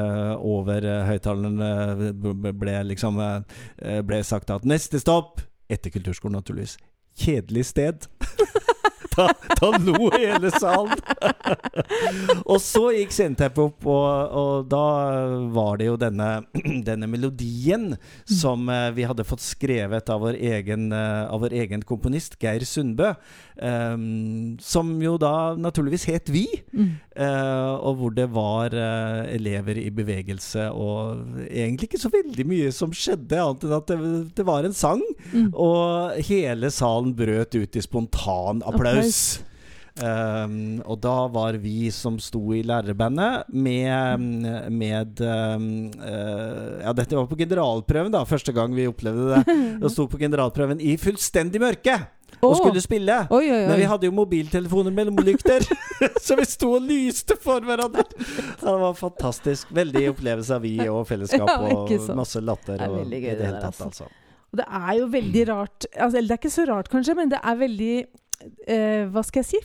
over 0.51 0.87
høyttalerne 1.07 2.11
ble 2.61 2.75
liksom 2.91 3.17
ble 4.05 4.21
sagt 4.27 4.53
at 4.53 4.60
neste 4.67 4.99
stopp 4.99 5.41
etter 5.71 5.93
kulturskolen, 5.93 6.35
naturligvis. 6.39 6.77
Kjedelig 7.17 7.65
sted. 7.65 8.07
da, 9.15 9.27
da 9.59 9.71
lo 9.77 10.09
hele 10.13 10.51
salen. 10.53 10.99
og 12.51 12.57
så 12.63 12.83
gikk 12.95 13.13
sceneteppet 13.15 13.63
opp, 13.63 13.87
og, 13.89 14.35
og, 14.41 14.69
da 14.71 14.85
var 15.53 15.79
det 15.81 15.89
jo 15.89 15.97
denne, 15.99 16.29
denne 16.89 17.09
melodien 17.11 17.91
som 18.29 18.69
uh, 18.71 18.89
vi 18.95 19.05
hadde 19.07 19.27
fått 19.27 19.43
skrevet 19.43 20.11
av 20.11 20.23
vår 20.25 20.39
egen, 20.39 20.89
uh, 20.95 21.27
av 21.31 21.43
vår 21.45 21.57
egen 21.63 21.85
komponist, 21.87 22.39
Geir 22.41 22.65
Sundbø. 22.67 23.13
Um, 23.61 24.55
som 24.63 24.95
jo 25.03 25.19
da 25.21 25.53
naturligvis 25.53 26.07
het 26.09 26.31
Vi, 26.33 26.47
mm. 26.73 26.87
uh, 27.19 27.75
og 27.77 27.99
hvor 27.99 28.15
det 28.15 28.25
var 28.33 28.73
elever 28.73 29.77
i 29.77 29.89
bevegelse, 29.93 30.69
og 30.71 31.43
egentlig 31.45 31.91
ikke 31.91 32.01
så 32.01 32.09
veldig 32.13 32.45
mye 32.47 32.71
som 32.73 32.93
skjedde, 32.95 33.37
annet 33.37 33.67
enn 33.67 33.75
at 33.75 33.91
det, 33.91 33.99
det 34.39 34.47
var 34.47 34.65
en 34.65 34.75
sang, 34.75 35.03
mm. 35.33 35.51
og 35.51 36.17
hele 36.31 36.71
salen 36.73 37.13
brøt 37.17 37.57
ut 37.57 37.77
i 37.77 37.83
spontan 37.83 38.63
applaus. 38.65 39.00
Applaus. 39.01 39.41
Um, 40.01 40.79
og 40.87 41.01
da 41.03 41.27
var 41.27 41.57
vi 41.59 41.89
som 41.91 42.15
sto 42.23 42.39
i 42.55 42.61
lærerbandet, 42.63 43.49
med, 43.51 44.23
med 44.71 45.19
um, 45.19 45.67
uh, 45.99 46.79
Ja, 46.79 46.93
dette 46.95 47.17
var 47.17 47.27
på 47.27 47.37
generalprøven, 47.41 48.13
da. 48.13 48.23
Første 48.27 48.55
gang 48.55 48.73
vi 48.75 48.87
opplevde 48.89 49.35
det. 49.35 49.57
Og 49.83 49.91
sto 49.91 50.07
på 50.09 50.21
generalprøven 50.21 50.81
i 50.81 50.95
fullstendig 51.01 51.61
mørke! 51.61 51.99
Og 52.41 52.55
skulle 52.57 52.81
spille. 52.81 53.13
Oi, 53.29 53.43
oi, 53.43 53.57
oi. 53.57 53.65
Men 53.69 53.77
vi 53.77 53.89
hadde 53.91 54.07
jo 54.07 54.13
mobiltelefoner 54.17 54.93
mellom 54.95 55.19
lykter, 55.21 55.61
så 56.25 56.37
vi 56.39 56.45
sto 56.49 56.71
og 56.79 56.87
lyste 56.87 57.35
for 57.37 57.61
hverandre. 57.67 58.07
det 58.15 58.73
var 58.81 58.95
fantastisk. 58.97 59.69
Veldig 59.75 60.07
opplevelse 60.15 60.55
av 60.57 60.65
vi 60.65 60.73
og 60.87 61.03
fellesskap 61.11 61.51
og 61.67 61.91
masse 62.17 62.41
latter. 62.41 62.79
Det 62.79 62.87
er 62.87 62.95
veldig 62.95 63.21
gøy, 63.21 63.29
det, 63.35 63.37
det 63.43 63.51
der, 63.51 63.67
altså. 63.69 63.91
altså. 63.91 64.09
Og 64.51 64.59
det 64.59 64.65
er 64.65 64.95
jo 64.97 65.05
veldig 65.13 65.43
rart 65.47 65.85
altså, 65.93 66.17
Eller 66.17 66.27
det 66.27 66.33
er 66.33 66.39
ikke 66.41 66.51
så 66.51 66.65
rart, 66.67 66.89
kanskje, 66.91 67.13
men 67.19 67.29
det 67.31 67.39
er 67.39 67.59
veldig 67.61 67.93
eh, 68.67 69.05
Hva 69.11 69.23
skal 69.27 69.43
jeg 69.43 69.49
si? 69.53 69.61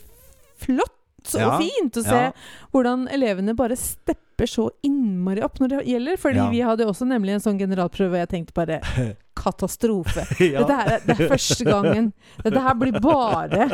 Flott 0.66 0.94
ja. 1.34 1.48
og 1.48 1.62
fint 1.62 1.98
å 1.98 2.04
se 2.06 2.20
ja. 2.28 2.32
hvordan 2.74 3.06
elevene 3.12 3.56
bare 3.58 3.76
stepper 3.78 4.48
så 4.50 4.68
innmari 4.86 5.42
opp 5.44 5.60
når 5.62 5.72
det 5.72 5.80
gjelder. 5.90 6.20
Fordi 6.20 6.42
ja. 6.42 6.50
vi 6.52 6.60
hadde 6.68 6.88
også 6.88 7.08
nemlig 7.08 7.36
en 7.36 7.44
sånn 7.44 7.58
generalprøve, 7.60 8.14
og 8.14 8.24
jeg 8.24 8.32
tenkte 8.34 8.56
bare 8.56 8.80
Katastrofe. 9.40 10.26
Dette 10.40 10.78
her 10.78 10.92
er, 10.96 11.02
det 11.06 11.16
er 11.16 11.34
første 11.34 11.66
gangen. 11.66 12.12
Dette 12.44 12.62
her 12.68 12.78
blir 12.78 13.00
bare 13.00 13.72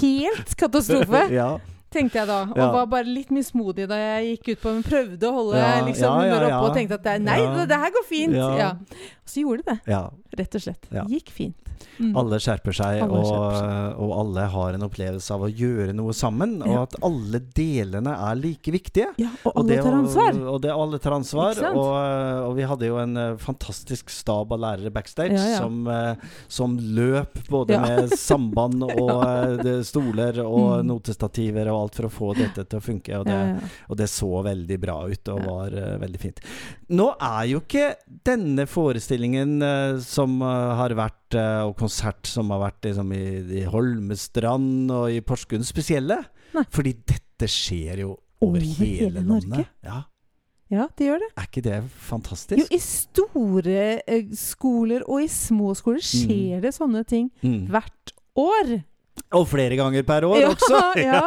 helt 0.00 0.56
katastrofe. 0.58 1.28
Ja 1.42 1.52
tenkte 1.92 2.22
jeg 2.22 2.28
da. 2.28 2.38
Og 2.48 2.74
var 2.76 2.86
bare 2.88 3.04
litt 3.04 3.28
mismodig 3.34 3.84
da 3.90 3.98
jeg 4.00 4.30
gikk 4.30 4.54
ut 4.54 4.62
på 4.62 4.70
Men 4.72 4.84
prøvde 4.86 5.28
å 5.28 5.32
holde 5.36 5.64
liksom, 5.90 6.14
humøret 6.22 6.46
oppe 6.48 6.70
og 6.70 6.76
tenkte 6.78 6.96
at 6.96 7.04
det, 7.04 7.16
nei, 7.20 7.38
det, 7.42 7.66
det 7.68 7.80
her 7.82 7.92
går 7.92 8.06
fint. 8.08 8.38
Og 8.38 9.28
så 9.28 9.44
gjorde 9.44 9.66
det 9.66 9.74
det. 9.74 9.98
Rett 10.38 10.56
og 10.56 10.64
slett. 10.64 10.88
Gikk 11.12 11.30
fint. 11.34 11.72
Mm. 11.98 12.14
Alle 12.16 12.38
skjerper 12.40 12.74
seg, 12.74 13.00
alle 13.04 13.18
og, 13.20 13.26
skjerper 13.28 13.98
og, 14.00 14.12
alle 14.16 14.44
har 14.54 14.76
en 14.76 14.86
opplevelse 14.86 15.34
av 15.34 15.44
å 15.46 15.50
gjøre 15.50 15.92
noe 15.96 16.14
sammen. 16.16 16.54
Og 16.64 16.78
at 16.86 16.96
alle 17.04 17.40
delene 17.54 18.14
er 18.14 18.38
like 18.38 18.72
viktige. 18.74 19.10
Ja, 19.20 19.30
og 19.44 19.60
alle 19.60 19.78
tar 19.82 19.96
ansvar. 19.98 20.38
Og, 20.54 20.58
det 20.64 20.72
alle 20.74 21.00
tar 21.02 21.16
ansvar. 21.18 21.60
Og, 21.72 21.90
og, 22.48 22.54
vi 22.56 22.66
hadde 22.68 22.88
jo 22.88 22.98
en 23.02 23.18
uh, 23.18 23.40
fantastisk 23.40 24.12
stab 24.12 24.54
av 24.54 24.62
lærere 24.62 24.92
backstage 24.94 25.38
som, 25.56 25.82
uh, 25.88 26.40
som, 26.48 26.78
løp 26.82 27.38
både 27.50 27.78
med 27.82 28.14
samband 28.18 28.86
og 28.88 29.12
uh, 29.22 29.72
stoler 29.86 30.42
og 30.44 30.82
mm. 30.82 30.88
notestativer 30.88 31.70
og 31.72 31.84
alt 31.84 32.00
for 32.00 32.08
å 32.08 32.12
få 32.12 32.32
dette 32.38 32.66
til 32.66 32.80
å 32.80 32.84
funke. 32.84 33.20
Og 33.20 33.28
det, 33.28 33.36
ja, 33.36 33.58
ja. 33.58 33.72
Og 33.92 34.00
det 34.00 34.08
så 34.12 34.30
veldig 34.46 34.80
bra 34.82 34.98
ut 35.08 35.32
og 35.34 35.44
var 35.46 35.76
uh, 35.76 35.96
veldig 36.02 36.22
fint. 36.22 36.42
Nå 36.92 37.08
er 37.16 37.44
jo 37.52 37.62
ikke 37.62 37.92
denne 38.26 38.66
forestillingen 38.68 39.58
uh, 39.64 40.00
som 40.04 40.21
uh, 40.42 40.76
har 40.78 40.94
vært, 40.98 41.36
og 41.66 41.74
konsert 41.80 42.28
som 42.28 42.52
har 42.54 42.60
vært 42.66 42.88
liksom, 42.90 43.12
i, 43.16 43.24
i, 43.62 43.64
Holmestrand 43.72 44.92
og 44.94 45.10
i 45.10 45.20
Porsgrunn, 45.24 45.66
spesielle. 45.66 46.20
Nei. 46.52 46.64
Fordi 46.70 46.94
dette 47.08 47.48
skjer 47.50 48.04
jo 48.04 48.10
over, 48.12 48.58
over 48.58 48.64
hele, 48.82 48.94
hele 49.06 49.26
landet. 49.26 49.70
Ja. 49.86 50.02
Ja, 50.72 50.86
det 50.96 51.04
gjør 51.10 51.20
det. 51.20 51.28
Er 51.36 51.48
ikke 51.50 51.64
det 51.66 51.78
fantastisk? 52.00 52.60
Jo, 52.62 52.64
i 52.72 52.80
store 52.80 53.82
eh, 54.08 54.30
skoler 54.38 55.04
og 55.04 55.20
i 55.20 55.28
små 55.28 55.74
skoler 55.76 56.00
skjer 56.00 56.56
mm. 56.56 56.62
det 56.64 56.72
sånne 56.72 57.02
ting 57.08 57.28
mm. 57.42 57.66
hvert 57.72 58.14
år. 58.40 58.78
Og 59.38 59.46
flere 59.48 59.76
ganger 59.78 60.04
per 60.06 60.26
år 60.28 60.40
ja, 60.42 60.52
også. 60.52 60.80
Ja. 61.02 61.22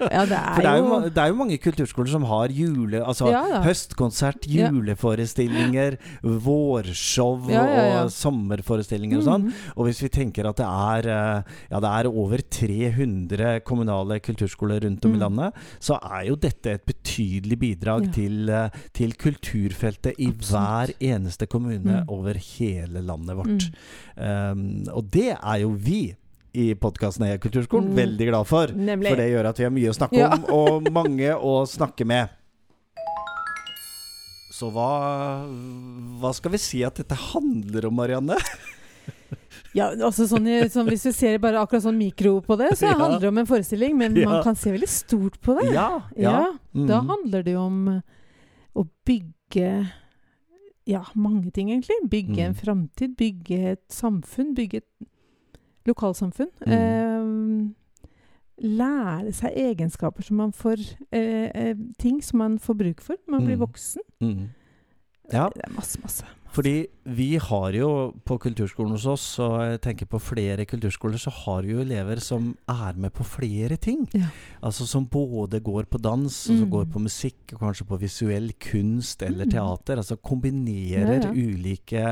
ja, 0.00 0.22
det 0.28 0.36
er, 0.36 0.54
For 0.54 0.62
det 0.62 0.70
er, 0.70 0.78
jo, 0.80 0.98
det 1.08 1.22
er 1.22 1.30
jo 1.30 1.38
mange 1.38 1.56
kulturskoler 1.60 2.10
som 2.12 2.26
har 2.28 2.52
jule, 2.54 3.00
altså 3.02 3.30
ja, 3.32 3.60
høstkonsert, 3.64 4.46
juleforestillinger, 4.50 5.96
vårshow 6.22 7.48
og 7.50 8.12
sommerforestillinger 8.12 9.20
og 9.20 9.26
sånn. 9.26 9.46
Mm. 9.48 9.62
Og 9.76 9.88
hvis 9.88 10.02
vi 10.04 10.10
tenker 10.12 10.48
at 10.48 10.60
det 10.60 10.66
er, 10.68 11.08
eh, 11.12 11.56
ja, 11.72 11.80
det 11.82 11.92
er 11.92 12.10
over 12.10 12.44
300 12.58 13.64
kommunale 13.66 14.20
kulturskoler 14.24 14.84
rundt 14.86 15.08
om 15.08 15.14
mm. 15.14 15.16
i 15.16 15.22
landet, 15.24 15.64
så 15.82 15.98
er 16.00 16.28
jo 16.30 16.38
dette 16.40 16.76
et 16.76 16.86
betydelig 16.88 17.60
bidrag 17.62 18.10
til, 18.16 18.44
eh, 18.50 18.84
til, 18.96 19.16
kulturfeltet 19.16 20.18
i 20.18 20.30
Absolutt. 20.30 20.52
hver 20.52 20.94
eneste 21.14 21.48
kommune 21.50 22.02
mm. 22.02 22.12
over 22.12 22.38
hele 22.38 23.02
landet 23.04 23.38
vårt. 23.38 23.68
Um, 24.16 24.84
og 24.92 25.08
det 25.12 25.32
er 25.34 25.60
jo 25.62 25.72
vi 25.76 26.14
i 26.56 26.70
podkasten 26.80 27.26
Heia 27.26 27.38
kulturskolen. 27.42 27.90
Mm. 27.92 27.98
Veldig 28.00 28.28
glad 28.30 28.48
for. 28.48 28.72
Nemlig. 28.72 29.12
For 29.12 29.20
det 29.20 29.28
gjør 29.28 29.50
at 29.50 29.60
vi 29.60 29.66
har 29.66 29.74
mye 29.76 29.92
å 29.92 29.96
snakke 29.96 30.20
ja. 30.22 30.30
om, 30.32 30.46
og 30.56 30.88
mange 30.94 31.34
å 31.36 31.58
snakke 31.68 32.06
med. 32.08 32.32
Så 34.56 34.70
hva, 34.72 34.88
hva 36.22 36.32
skal 36.32 36.54
vi 36.54 36.62
si 36.62 36.80
at 36.86 36.96
dette 36.96 37.18
handler 37.32 37.90
om, 37.90 37.98
Marianne? 37.98 38.38
Ja, 39.76 39.90
altså 39.92 40.24
sånn, 40.24 40.46
sånn, 40.72 40.88
Hvis 40.88 41.04
vi 41.10 41.12
ser 41.12 41.34
bare 41.42 41.60
akkurat 41.60 41.84
sånn 41.84 41.98
mikro 42.00 42.38
på 42.44 42.56
det, 42.56 42.70
så 42.78 42.88
ja. 42.88 42.94
handler 42.96 43.20
det 43.20 43.28
om 43.28 43.40
en 43.42 43.48
forestilling. 43.48 43.92
Men 44.00 44.16
ja. 44.16 44.30
man 44.30 44.40
kan 44.46 44.56
se 44.56 44.72
veldig 44.72 44.88
stort 44.88 45.36
på 45.44 45.58
det. 45.58 45.68
Ja, 45.74 45.90
ja. 46.16 46.38
Mm. 46.72 46.86
Da 46.88 47.02
handler 47.04 47.44
det 47.44 47.52
jo 47.58 47.66
om 47.66 47.82
å 48.76 48.86
bygge 49.08 49.68
ja, 50.86 51.02
mange 51.12 51.50
ting, 51.52 51.68
egentlig. 51.74 51.98
Bygge 52.08 52.38
mm. 52.38 52.46
en 52.46 52.56
framtid, 52.56 53.16
bygge 53.20 53.60
et 53.74 53.84
samfunn, 53.92 54.54
bygge 54.56 54.80
et 54.80 55.08
lokalsamfunn. 55.86 56.52
Mm. 56.66 56.72
Eh, 56.72 57.74
lære 58.56 59.32
seg 59.36 59.56
egenskaper 59.60 60.24
som 60.24 60.38
man 60.40 60.52
får 60.56 60.80
eh, 61.12 61.50
eh, 61.52 61.74
Ting 62.00 62.22
som 62.24 62.38
man 62.40 62.58
får 62.58 62.74
bruk 62.74 63.02
for 63.04 63.18
når 63.26 63.30
man 63.30 63.40
mm. 63.40 63.46
blir 63.46 63.60
voksen. 63.60 64.02
Mm. 64.20 64.48
Ja. 65.32 65.48
Det 65.54 65.64
er 65.64 65.74
masse, 65.74 66.00
masse. 66.02 66.24
Fordi 66.56 66.86
vi 67.06 67.36
har 67.38 67.74
jo 67.76 67.88
på 68.26 68.38
kulturskolen 68.40 68.94
hos 68.96 69.04
oss, 69.10 69.24
og 69.44 69.58
jeg 69.60 69.80
tenker 69.84 70.08
på 70.08 70.18
flere 70.22 70.64
kulturskoler, 70.66 71.20
så 71.20 71.30
har 71.44 71.66
jo 71.68 71.82
elever 71.82 72.18
som 72.24 72.48
er 72.72 72.96
med 72.98 73.12
på 73.14 73.26
flere 73.28 73.76
ting. 73.76 74.06
Ja. 74.16 74.30
Altså 74.64 74.86
som 74.88 75.04
både 75.06 75.60
går 75.60 75.86
på 75.92 76.00
dans, 76.02 76.32
mm. 76.32 76.54
og 76.54 76.62
som 76.62 76.70
går 76.72 76.86
på 76.94 77.02
musikk, 77.04 77.38
og 77.52 77.60
kanskje 77.60 77.86
på 77.90 77.98
visuell 78.00 78.48
kunst 78.62 79.22
eller 79.26 79.46
mm. 79.46 79.52
teater. 79.52 80.00
Altså 80.00 80.16
kombinerer, 80.16 81.26
ja, 81.26 81.28
ja. 81.28 81.34
Ulike, 81.36 82.06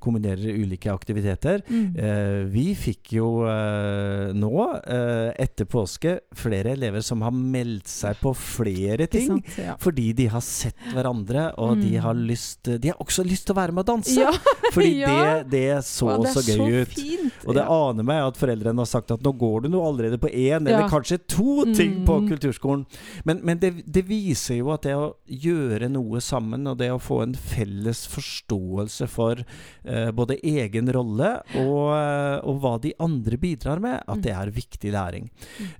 kombinerer 0.00 0.48
ulike 0.64 0.90
aktiviteter. 0.92 1.62
Mm. 1.68 1.84
Eh, 2.00 2.40
vi 2.50 2.66
fikk 2.78 3.14
jo 3.18 3.28
eh, 3.50 4.32
nå, 4.32 4.54
eh, 4.80 5.28
etter 5.44 5.68
påske, 5.70 6.16
flere 6.40 6.72
elever 6.74 7.04
som 7.04 7.20
har 7.26 7.36
meldt 7.36 7.90
seg 7.90 8.18
på 8.24 8.32
flere 8.34 9.10
ting. 9.12 9.38
Sant, 9.44 9.78
fordi 9.84 10.10
de 10.16 10.30
har 10.32 10.42
sett 10.44 10.88
hverandre, 10.94 11.50
og 11.60 11.76
de 11.84 11.94
mm. 11.98 12.02
har 12.06 12.16
lyst 12.16 12.68
De 12.80 12.90
har 12.90 12.98
også 13.02 13.22
lyst 13.26 13.46
til 13.48 13.54
å 13.54 13.60
være 13.60 13.76
med 13.76 13.84
og 13.84 13.89
danse! 13.90 14.16
Ja. 14.16 14.32
Fordi 14.74 14.90
ja. 15.00 15.10
det, 15.10 15.50
det, 15.50 15.84
så 15.86 16.12
ja, 16.12 16.18
det 16.22 16.32
så 16.34 16.42
gøy 16.46 16.60
så 16.60 16.68
ut. 16.70 16.94
Fint. 16.94 17.46
Og 17.46 17.56
det 17.56 17.64
aner 17.74 18.06
meg 18.06 18.22
at 18.28 18.38
foreldrene 18.38 18.84
har 18.84 18.88
sagt 18.88 19.12
at 19.14 19.24
nå 19.24 19.32
går 19.40 19.64
du 19.64 19.70
nå 19.72 19.82
allerede 19.82 20.20
på 20.20 20.30
én 20.30 20.62
eller 20.62 20.90
kanskje 20.90 21.20
to 21.30 21.64
ting 21.72 22.00
mm. 22.00 22.04
på 22.08 22.18
kulturskolen. 22.28 22.84
Men, 23.26 23.42
men 23.46 23.60
det, 23.62 23.72
det, 23.86 24.04
viser 24.10 24.60
jo 24.60 24.70
at 24.74 24.86
det 24.86 24.94
å 24.98 25.10
gjøre 25.26 25.90
noe 25.92 26.22
sammen, 26.24 26.68
og 26.70 26.78
det 26.80 26.90
å 26.94 27.00
få 27.02 27.22
en 27.24 27.34
felles 27.34 28.04
forståelse 28.10 29.10
for 29.10 29.42
uh, 29.42 30.10
både 30.16 30.38
egen 30.46 30.90
rolle 30.94 31.32
og, 31.58 31.90
uh, 31.94 32.38
og, 32.44 32.62
hva 32.62 32.76
de 32.82 32.94
andre 33.02 33.40
bidrar 33.40 33.82
med, 33.82 34.00
at 34.06 34.24
det 34.24 34.34
er 34.36 34.54
viktig 34.54 34.94
læring. 34.94 35.30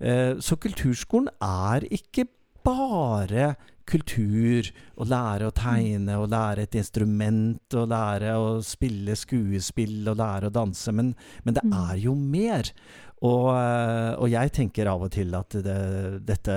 Uh, 0.02 0.38
så 0.42 0.58
kulturskolen 0.60 1.30
er 1.44 1.86
ikke 1.94 2.26
bare 2.66 3.54
kultur, 3.90 4.70
å 5.00 5.06
lære 5.08 5.50
å 5.50 5.54
tegne, 5.54 6.16
å 6.20 6.28
lære 6.30 6.66
et 6.66 6.78
instrument, 6.80 7.76
å 7.76 7.86
lære 7.90 8.34
å 8.38 8.48
spille 8.64 9.16
skuespill, 9.18 10.02
og 10.10 10.20
lære 10.20 10.50
å 10.50 10.54
danse. 10.54 10.94
Men, 10.94 11.14
men 11.44 11.56
det 11.56 11.64
mm. 11.66 11.78
er 11.90 12.02
jo 12.06 12.16
mer. 12.16 12.72
Og, 13.20 13.50
eh, 13.52 14.12
og, 14.16 14.26
jeg 14.32 14.52
tenker 14.56 14.88
av 14.88 15.02
og 15.04 15.10
til 15.12 15.34
at 15.36 15.52
det, 15.66 15.80
dette, 16.24 16.56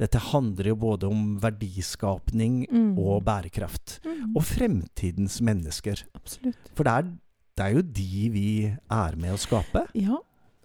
dette, 0.00 0.24
handler 0.28 0.72
jo 0.72 0.76
både 0.82 1.08
om 1.08 1.38
verdiskapning 1.40 2.66
mm. 2.68 2.90
og 3.00 3.22
bærekraft. 3.24 4.00
Mm. 4.04 4.34
Og 4.34 4.44
fremtidens 4.44 5.40
mennesker. 5.44 6.04
Absolutt. 6.18 6.74
For 6.76 6.88
det 6.88 6.98
er, 6.98 7.08
det 7.56 7.64
er, 7.64 7.78
jo 7.78 7.86
de 8.00 8.26
vi 8.34 8.50
er 8.68 9.16
med 9.20 9.32
å 9.32 9.40
skape. 9.40 9.86
Ja. 9.96 10.20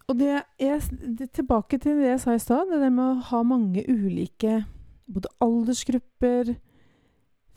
Og 0.07 0.19
det 0.19 0.33
er, 0.35 0.83
det, 0.89 1.33
tilbake 1.35 1.79
til 1.83 1.99
det 1.99 2.13
jeg 2.13 2.19
sa 2.23 2.35
i 2.35 2.43
stad, 2.43 2.69
det 2.71 2.79
der 2.83 2.91
med 2.95 3.05
å 3.05 3.23
ha 3.31 3.41
mange 3.47 3.83
ulike 3.87 4.61
både 5.07 5.31
aldersgrupper, 5.43 6.55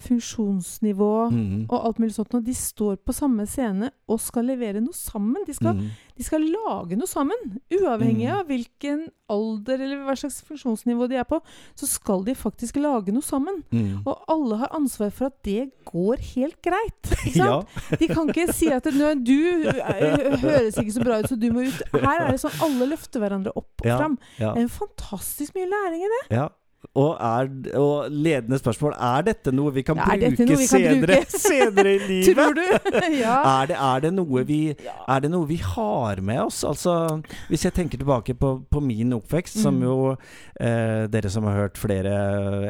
funksjonsnivå 0.00 1.14
mm. 1.30 1.64
og 1.68 1.76
alt 1.76 2.00
mulig 2.00 2.14
sånt. 2.14 2.34
Og 2.36 2.44
de 2.44 2.54
står 2.56 2.98
på 3.04 3.14
samme 3.16 3.46
scene 3.48 3.90
og 4.10 4.20
skal 4.22 4.48
levere 4.50 4.82
noe 4.82 4.96
sammen. 4.96 5.42
De 5.46 5.54
skal, 5.56 5.76
mm. 5.76 5.88
de 6.16 6.26
skal 6.26 6.44
lage 6.46 6.98
noe 6.98 7.10
sammen. 7.10 7.58
Uavhengig 7.74 8.28
mm. 8.28 8.36
av 8.38 8.46
hvilken 8.50 9.06
alder 9.30 9.84
eller 9.84 10.02
hva 10.06 10.16
slags 10.18 10.40
funksjonsnivå 10.48 11.06
de 11.10 11.20
er 11.20 11.26
på, 11.28 11.38
så 11.78 11.86
skal 11.86 12.24
de 12.26 12.34
faktisk 12.38 12.80
lage 12.82 13.14
noe 13.14 13.24
sammen. 13.24 13.60
Mm. 13.70 14.00
Og 14.02 14.24
alle 14.32 14.60
har 14.64 14.74
ansvar 14.76 15.12
for 15.14 15.30
at 15.30 15.38
det 15.46 15.68
går 15.90 16.22
helt 16.32 16.58
greit. 16.64 17.12
ja. 17.40 17.60
De 18.00 18.10
kan 18.10 18.30
ikke 18.30 18.48
si 18.56 18.70
at 18.74 18.88
du 18.88 19.36
eh, 19.68 20.38
høres 20.42 20.80
ikke 20.80 20.96
så 20.96 21.04
bra 21.04 21.20
ut, 21.20 21.30
så 21.30 21.38
du 21.38 21.50
må 21.54 21.66
ut. 21.68 21.84
Her 21.94 22.26
er 22.26 22.32
det 22.32 22.40
sånn 22.42 22.64
alle 22.64 22.90
løfter 22.94 23.22
hverandre 23.22 23.54
opp 23.54 23.84
og 23.84 23.92
fram. 23.92 24.16
Ja. 24.40 24.54
Det 24.56 24.64
er 24.64 24.72
fantastisk 24.72 25.54
mye 25.58 25.68
læring 25.70 26.08
i 26.08 26.10
det. 26.16 26.24
Ja. 26.40 26.48
Og, 26.94 27.12
er, 27.20 27.48
og, 27.78 28.08
ledende 28.10 28.56
spørsmål 28.58 28.94
Er 28.96 29.24
dette 29.28 29.52
noe 29.54 29.70
vi 29.74 29.82
kan 29.86 29.98
ja, 30.00 30.06
bruke 30.08 30.56
vi 30.58 30.66
senere, 30.66 30.94
kan 30.96 31.02
bruke? 31.04 31.40
senere, 31.44 31.92
i 31.92 31.98
livet? 32.08 32.30
Tror 32.34 32.56
du? 32.56 32.62
ja. 33.20 33.34
er, 33.36 33.68
det, 33.70 33.76
er, 33.76 34.00
det 34.06 34.46
vi, 34.48 34.60
er, 34.72 35.20
det, 35.22 35.30
noe 35.30 35.46
vi, 35.46 35.58
har 35.62 36.22
med 36.24 36.40
oss? 36.46 36.62
Altså, 36.66 37.20
hvis 37.50 37.66
jeg 37.68 37.76
tenker 37.76 38.00
tilbake 38.00 38.34
på, 38.34 38.54
på 38.66 38.82
min 38.82 39.12
oppvekst, 39.14 39.60
mm. 39.60 39.62
som 39.62 39.78
jo 39.84 39.96
eh, 40.10 41.04
dere 41.12 41.30
som 41.30 41.46
har 41.46 41.58
hørt 41.60 41.78
flere 41.78 42.14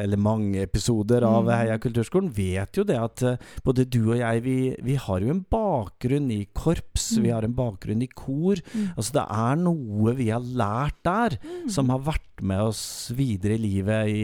eller 0.03 0.19
mange 0.21 0.61
episoder 0.67 1.25
av 1.25 1.47
mm. 1.47 1.53
Heia 1.55 1.79
kulturskolen, 1.81 2.29
vet 2.35 2.77
jo 2.77 2.85
det 2.87 2.99
at 2.99 3.25
eh, 3.25 3.49
både 3.65 3.87
du 3.89 4.01
og 4.11 4.19
jeg, 4.19 4.43
vi, 4.45 4.57
vi, 4.85 4.99
har 5.01 5.23
jo 5.23 5.31
en 5.33 5.43
bakgrunn 5.55 6.29
i 6.35 6.43
korps, 6.53 7.13
mm. 7.15 7.23
vi 7.25 7.33
har 7.33 7.47
en 7.47 7.55
bakgrunn 7.57 8.03
i 8.05 8.11
kor. 8.11 8.61
Mm. 8.75 8.91
Altså 8.97 9.17
det 9.17 9.25
er 9.47 9.63
noe 9.63 10.15
vi 10.19 10.29
har 10.29 10.45
lært 10.45 10.99
der, 11.07 11.39
mm. 11.41 11.71
som 11.73 11.89
har 11.95 12.05
vært 12.11 12.27
med 12.41 12.69
oss 12.71 12.83
videre 13.15 13.55
i 13.57 13.61
livet 13.61 14.00
i, 14.09 14.23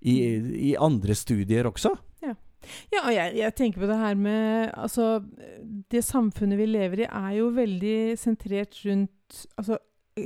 i, 0.00 0.14
i 0.70 0.76
andre 0.78 1.16
studier 1.18 1.70
også. 1.70 1.94
Ja. 2.24 2.34
Ja, 2.92 3.04
og 3.04 3.12
jeg, 3.14 3.36
jeg, 3.38 3.54
tenker 3.54 3.84
på 3.84 3.86
det 3.86 3.96
her 4.00 4.16
med 4.18 4.72
Altså, 4.74 5.20
det 5.92 6.02
samfunnet 6.04 6.58
vi 6.58 6.66
lever 6.66 7.04
i, 7.04 7.06
er 7.06 7.36
jo 7.38 7.52
veldig 7.54 8.18
sentrert 8.18 8.80
rundt 8.82 9.44
Altså, 9.56 9.78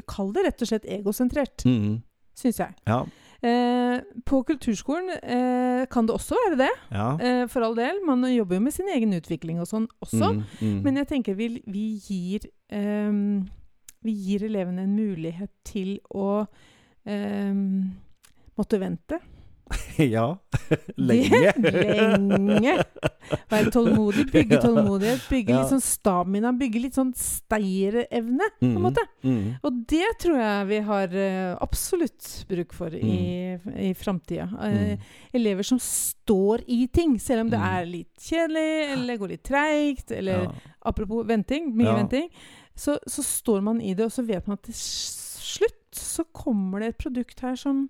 kall 0.09 0.33
det 0.33 0.47
rett 0.47 0.65
og 0.65 0.71
slett 0.71 0.87
egosentrert, 0.89 1.67
mm. 1.69 1.99
syns 2.39 2.63
jeg. 2.63 2.75
Ja. 2.89 3.03
Eh, 3.43 3.99
på 4.23 4.39
kulturskolen 4.47 5.11
eh, 5.19 5.83
kan 5.91 6.07
det 6.07 6.15
også 6.15 6.37
være 6.39 6.59
det, 6.61 6.71
ja. 6.95 7.07
eh, 7.19 7.43
for 7.51 7.67
all 7.67 7.75
del. 7.75 7.99
Man 8.07 8.23
jobber 8.31 8.57
jo 8.57 8.63
med 8.63 8.75
sin 8.75 8.91
egen 8.95 9.17
utvikling 9.17 9.59
og 9.61 9.67
sånn 9.67 9.89
også. 10.05 10.29
Mm, 10.37 10.45
mm. 10.61 10.77
Men 10.85 11.01
jeg 11.01 11.09
tenker 11.11 11.37
vi, 11.39 11.49
vi 11.67 11.87
gir 11.99 12.47
ehm, 12.71 13.43
Vi 14.03 14.15
gir 14.15 14.47
elevene 14.47 14.87
en 14.87 14.95
mulighet 14.95 15.51
til 15.67 15.97
å 16.11 16.45
ehm, 17.07 17.93
måtte 18.59 18.81
vente. 18.83 19.21
ja. 19.97 20.39
Lenge. 20.97 21.53
Lenge. 21.59 22.85
Være 23.51 23.71
tålmodig, 23.73 24.27
bygge 24.35 24.59
tålmodighet, 24.63 25.25
bygge 25.31 25.55
ja. 25.55 25.61
litt 25.61 25.73
sånn 25.73 25.85
stamina, 25.85 26.53
bygge 26.57 26.83
litt 26.83 26.99
sånn 26.99 27.13
steierevne, 27.17 28.49
på 28.59 28.69
en 28.69 28.75
mm, 28.75 28.85
måte. 28.85 29.05
Mm. 29.25 29.45
Og 29.65 29.83
det 29.93 30.09
tror 30.23 30.41
jeg 30.41 30.69
vi 30.71 30.81
har 30.89 31.17
uh, 31.17 31.55
absolutt 31.65 32.31
bruk 32.51 32.75
for 32.77 32.95
mm. 32.95 33.13
i, 33.13 33.91
i 33.91 33.93
framtida. 33.99 34.49
Uh, 34.53 34.79
mm. 34.93 35.07
Elever 35.41 35.69
som 35.69 35.81
står 35.83 36.67
i 36.67 36.85
ting, 36.93 37.17
selv 37.23 37.47
om 37.47 37.53
det 37.53 37.61
mm. 37.61 37.69
er 37.71 37.91
litt 37.91 38.31
kjedelig, 38.31 38.69
eller 38.97 39.23
går 39.23 39.37
litt 39.37 39.47
treigt, 39.49 40.15
eller 40.19 40.47
ja. 40.49 40.53
Apropos 40.83 41.23
venting, 41.29 41.69
mye 41.79 41.87
ja. 41.87 41.95
venting, 42.01 42.25
så, 42.75 42.97
så 43.07 43.23
står 43.23 43.61
man 43.63 43.79
i 43.79 43.93
det, 43.95 44.09
og 44.09 44.11
så 44.11 44.25
vet 44.27 44.49
man 44.51 44.59
at 44.59 44.65
til 44.67 44.75
slutt 44.75 45.79
så 45.95 46.25
kommer 46.35 46.83
det 46.83 46.89
et 46.91 47.03
produkt 47.05 47.45
her 47.45 47.55
som 47.61 47.85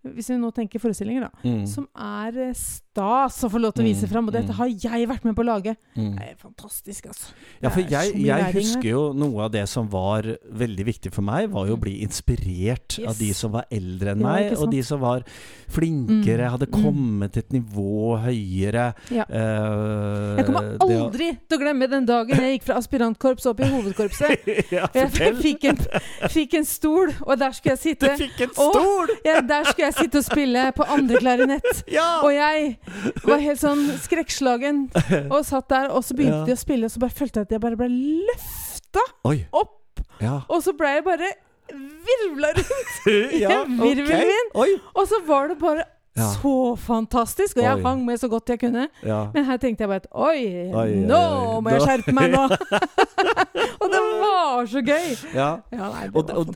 hvis 0.00 0.30
vi 0.32 0.36
nå 0.40 0.48
tenker 0.56 0.80
forestillinger, 0.80 1.26
da, 1.28 1.44
mm. 1.44 1.64
som 1.68 1.84
er 1.92 2.36
eh, 2.46 2.54
stas 2.56 3.36
å 3.44 3.50
få 3.52 3.60
lov 3.60 3.74
til 3.76 3.84
å 3.84 3.88
vise 3.90 4.06
mm. 4.06 4.10
fram. 4.12 4.28
Og 4.30 4.34
dette 4.34 4.54
mm. 4.54 4.56
har 4.56 4.70
jeg 4.72 5.08
vært 5.10 5.26
med 5.28 5.36
på 5.36 5.44
å 5.44 5.48
lage. 5.50 5.74
Mm. 5.92 6.14
Det 6.16 6.28
er 6.30 6.38
fantastisk, 6.40 7.10
altså. 7.12 7.34
Ja, 7.60 7.68
for 7.68 7.84
jeg, 7.84 8.14
jeg 8.24 8.54
husker 8.56 8.88
jo 8.88 9.02
noe 9.16 9.44
av 9.44 9.52
det 9.52 9.66
som 9.68 9.90
var 9.92 10.26
veldig 10.62 10.86
viktig 10.88 11.12
for 11.12 11.26
meg, 11.26 11.50
var 11.52 11.68
jo 11.68 11.76
å 11.76 11.82
bli 11.82 11.98
inspirert 12.06 12.96
yes. 12.96 13.10
av 13.12 13.20
de 13.20 13.28
som 13.36 13.52
var 13.52 13.68
eldre 13.68 14.14
enn 14.14 14.24
meg, 14.24 14.54
og 14.56 14.72
de 14.72 14.80
som 14.86 15.02
var 15.04 15.26
flinkere, 15.70 16.48
mm. 16.48 16.52
hadde 16.56 16.70
kommet 16.72 17.36
til 17.36 17.44
et 17.44 17.54
nivå 17.58 18.16
høyere. 18.24 18.86
Ja. 19.12 19.28
Uh, 19.28 20.40
jeg 20.40 20.48
kommer 20.48 20.72
aldri 20.86 21.30
til 21.44 21.58
å 21.58 21.60
glemme 21.60 21.90
den 21.92 22.08
dagen 22.08 22.40
jeg 22.40 22.56
gikk 22.56 22.66
fra 22.70 22.80
aspirantkorps 22.80 23.46
opp 23.52 23.60
i 23.60 23.68
hovedkorpset. 23.70 24.48
ja, 24.76 24.88
jeg 24.96 25.36
fikk 25.44 25.68
en, 25.70 25.84
fikk 26.32 26.58
en, 26.62 26.68
stol, 26.68 27.12
og 27.26 27.36
der 27.40 27.54
skulle 27.56 27.76
jeg 27.76 27.82
sitte. 27.84 28.14
Du 28.16 28.24
fikk 28.24 28.44
en 28.48 28.56
stol! 28.56 29.12
Og, 29.12 29.14
ja, 29.28 29.38
der 29.44 29.68
skulle 29.68 29.89
jeg 29.89 29.89
jeg 29.90 29.98
sitte 29.98 30.22
og 30.22 30.26
spille 30.26 30.64
på 30.76 30.86
andre 30.86 31.20
klarinett. 31.22 31.68
Ja! 31.90 32.22
Og 32.24 32.32
jeg 32.34 32.78
var 33.26 33.42
helt 33.42 33.60
sånn 33.60 33.82
skrekkslagen 34.02 34.86
og 35.34 35.42
satt 35.46 35.68
der, 35.72 35.90
og 35.90 36.04
så 36.06 36.16
begynte 36.16 36.42
ja. 36.44 36.48
de 36.48 36.56
å 36.56 36.60
spille, 36.60 36.86
og 36.86 36.94
så 36.94 37.02
bare 37.02 37.16
følte 37.16 37.42
jeg 37.42 37.48
at 37.48 37.54
jeg 37.56 37.62
bare 37.62 37.78
ble 37.80 37.88
løfta 38.30 39.04
opp. 39.26 40.02
Ja. 40.20 40.40
Og 40.48 40.62
så 40.64 40.74
ble 40.76 40.92
jeg 40.98 41.06
bare 41.06 41.30
virvla 41.70 42.52
rundt 42.56 43.08
i 43.10 43.42
virvelen 43.42 44.52
min. 44.54 44.78
Og 44.94 45.08
så 45.10 45.20
var 45.26 45.50
det 45.50 45.58
bare 45.60 45.86
ja. 46.16 46.26
Så 46.42 46.74
fantastisk! 46.76 47.56
Og 47.56 47.62
jeg 47.62 47.76
oi. 47.76 47.82
hang 47.82 48.04
med 48.04 48.18
så 48.18 48.28
godt 48.28 48.50
jeg 48.50 48.60
kunne. 48.60 48.88
Ja. 49.06 49.20
Men 49.34 49.44
her 49.46 49.60
tenkte 49.62 49.86
jeg 49.86 49.88
bare 49.92 50.02
at 50.02 50.08
oi, 50.10 50.40
oi 50.74 50.88
nå 51.06 51.20
oi, 51.20 51.60
må 51.62 51.74
jeg 51.76 51.84
skjerpe 51.86 52.14
meg 52.16 52.34
nå! 52.34 52.48
og 53.82 53.86
det 53.92 54.00
var 54.20 54.66
så 54.70 54.82
gøy! 54.84 55.06
Ja. 55.34 55.50
Nei, 55.70 56.08
og. 56.14 56.32
Og, 56.40 56.50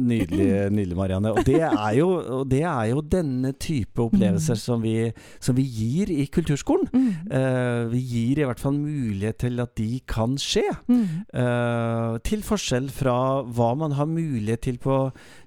nydelig, 0.00 0.48
nydelig, 0.72 0.96
Marianne. 0.96 1.32
Og 1.34 1.44
det, 1.46 1.58
jo, 1.98 2.08
og 2.38 2.48
det, 2.50 2.62
er 2.62 2.90
jo, 2.92 3.02
denne 3.14 3.52
type 3.60 4.02
opplevelser 4.02 4.56
mm. 4.56 4.62
som, 4.62 4.82
vi, 4.82 5.10
som, 5.42 5.56
vi, 5.58 5.66
gir 5.74 6.12
i 6.14 6.26
kulturskolen. 6.32 6.88
Mm. 6.92 7.08
Uh, 7.28 7.92
vi 7.92 8.00
gir 8.00 8.40
i 8.42 8.48
hvert 8.48 8.62
fall 8.62 8.76
mulighet 8.78 9.42
til 9.44 9.60
at 9.62 9.74
de 9.78 9.90
kan 10.08 10.38
skje. 10.40 10.66
Mm. 10.88 11.04
Uh, 11.34 12.16
til 12.24 12.44
forskjell 12.46 12.88
fra 12.94 13.16
hva 13.44 13.72
man 13.78 13.96
har 13.98 14.08
mulighet 14.10 14.64
til 14.68 14.80
på, 14.82 14.98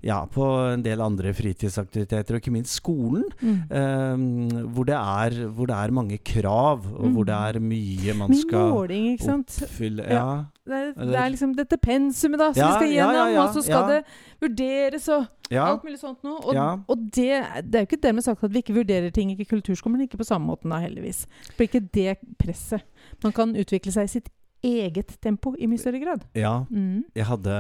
ja, 0.06 0.22
på 0.30 0.48
en 0.74 0.86
del 0.86 1.02
andre 1.04 1.34
fritidsaktiviteter, 1.38 2.38
og 2.38 2.44
ikke 2.44 2.56
minst 2.56 2.78
skole 2.78 3.07
skolen, 3.08 3.24
mm. 3.42 3.56
um, 3.72 4.68
hvor, 4.74 4.84
det 4.88 4.98
er, 4.98 5.48
hvor, 5.48 5.66
det 5.66 5.76
er, 5.76 5.92
mange 5.92 6.18
krav, 6.18 6.86
og 6.94 7.10
hvor 7.16 7.24
det 7.24 7.36
mm. 7.36 7.48
er 7.48 7.60
mye 7.60 8.14
man 8.18 8.30
Mye 8.30 8.42
skal 8.42 8.70
måling, 8.76 9.10
ikke 9.14 9.24
sant? 9.24 9.58
oppfylle. 9.64 10.04
Ja. 10.04 10.44
Det, 10.68 10.76
er, 10.76 10.94
det, 11.00 11.16
er, 11.16 11.30
liksom 11.32 11.56
dette 11.56 11.78
pensumet 11.80 12.40
da, 12.42 12.52
som 12.52 12.60
ja, 12.60 12.68
vi 12.68 12.74
skal 12.74 12.94
gjennom, 12.94 13.32
ja, 13.32 13.44
og 13.46 13.54
så 13.56 13.64
skal 13.64 13.92
det 13.94 14.00
vurderes 14.44 15.08
og 15.08 15.28
alt 15.56 15.86
mulig 15.88 16.00
sånt 16.02 16.26
noe. 16.28 16.42
Og, 16.44 16.84
og 16.92 17.06
det, 17.16 17.30
det, 17.64 17.76
er 17.76 17.86
jo 17.86 17.88
ikke 17.88 18.02
dermed 18.04 18.26
sagt 18.26 18.44
at 18.44 18.54
vi 18.54 18.64
ikke 18.66 18.76
vurderer 18.76 19.14
ting 19.16 19.32
i 19.32 19.48
kulturskolen, 19.48 19.96
men 19.96 20.08
ikke 20.08 20.20
på 20.20 20.28
samme 20.28 20.50
måten 20.50 20.74
da, 20.74 20.82
heldigvis. 20.84 21.24
For 21.54 21.68
ikke 21.68 21.86
det 21.96 22.18
presset. 22.42 22.84
Man 23.24 23.32
kan 23.36 23.56
utvikle 23.56 23.96
seg 23.96 24.10
i 24.10 24.14
sitt 24.18 24.28
eget 24.66 25.14
tempo 25.22 25.54
i 25.58 25.68
mye 25.70 25.80
større 25.80 26.00
grad. 26.02 26.24
Ja. 26.38 26.66
Mm. 26.72 27.06
Jeg 27.16 27.26
hadde 27.30 27.56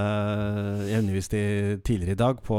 Jeg 0.87 1.01
underviste 1.03 1.39
tidligere 1.85 2.15
i 2.15 2.19
dag 2.19 2.39
på 2.43 2.57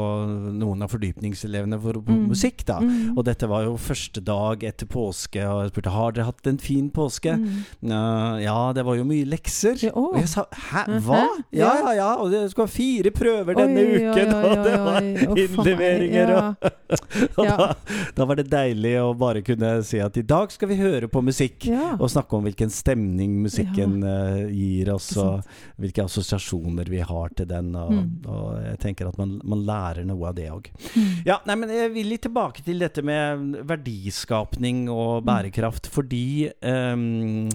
noen 0.55 0.83
av 0.83 0.93
fordypningselevene 0.93 1.79
for 1.81 1.99
mm. 1.99 2.21
musikk. 2.29 2.63
da 2.67 2.79
mm. 2.79 3.17
Og 3.17 3.25
dette 3.27 3.49
var 3.49 3.65
jo 3.67 3.75
første 3.79 4.23
dag 4.23 4.63
etter 4.63 4.87
påske, 4.89 5.43
og 5.43 5.63
jeg 5.63 5.73
spurte 5.73 5.93
har 5.93 6.15
dere 6.15 6.29
hatt 6.29 6.47
en 6.49 6.59
fin 6.61 6.89
påske. 6.93 7.35
Uh, 7.83 8.39
ja, 8.41 8.57
det 8.75 8.85
var 8.87 8.99
jo 8.99 9.07
mye 9.07 9.27
lekser. 9.27 9.77
Ja. 9.83 9.93
Og 9.99 10.17
jeg 10.19 10.31
sa 10.31 10.45
hæ, 10.71 10.85
hva? 11.03 11.23
Ja, 11.51 11.73
ja, 11.83 11.93
ja. 11.99 12.09
Og 12.23 12.31
det 12.31 12.45
skulle 12.51 12.69
være 12.69 12.77
fire 12.77 13.13
prøver 13.15 13.59
denne 13.59 13.83
oi, 13.83 13.99
uken, 14.07 14.33
oi, 14.33 14.43
oi, 14.43 14.49
og 14.49 14.65
det 14.65 14.79
var 14.85 15.09
innleveringer 15.43 16.33
og, 16.35 16.69
og 17.39 17.45
da, 17.49 17.67
da, 18.15 18.27
var 18.29 18.39
det 18.39 18.47
deilig 18.51 18.93
å 19.01 19.11
bare 19.17 19.43
kunne 19.45 19.71
si 19.85 19.99
at 20.03 20.17
i 20.19 20.25
dag 20.25 20.51
skal 20.53 20.71
vi 20.71 20.79
høre 20.79 21.09
på 21.11 21.21
musikk, 21.25 21.67
og 21.99 22.07
snakke 22.11 22.37
om 22.37 22.45
hvilken 22.47 22.71
stemning 22.73 23.39
musikken 23.43 23.99
uh, 24.05 24.28
gir 24.53 24.91
oss, 24.93 25.09
og 25.19 25.45
hvilke 25.79 26.05
assosiasjoner 26.05 26.89
vi 26.91 27.01
har 27.05 27.35
til 27.37 27.49
den. 27.49 27.71
Og, 27.77 27.93
mm. 27.93 28.29
og 28.29 28.47
jeg 28.63 28.79
tenker 28.83 29.09
at 29.09 29.19
man, 29.19 29.37
man, 29.43 29.65
lærer 29.69 30.07
noe 30.07 30.29
av 30.31 30.37
det 30.37 30.47
òg. 30.53 30.69
Mm. 30.93 31.11
Ja, 31.27 31.39
nei, 31.49 31.57
men 31.61 31.73
jeg 31.73 31.93
vil 31.95 32.11
litt 32.13 32.25
tilbake 32.27 32.63
til 32.65 32.81
dette 32.81 33.03
med 33.05 33.59
verdiskapning 33.69 34.87
og 34.87 35.21
mm. 35.21 35.27
bærekraft. 35.29 35.91
Fordi 35.93 36.49
um, 36.63 37.49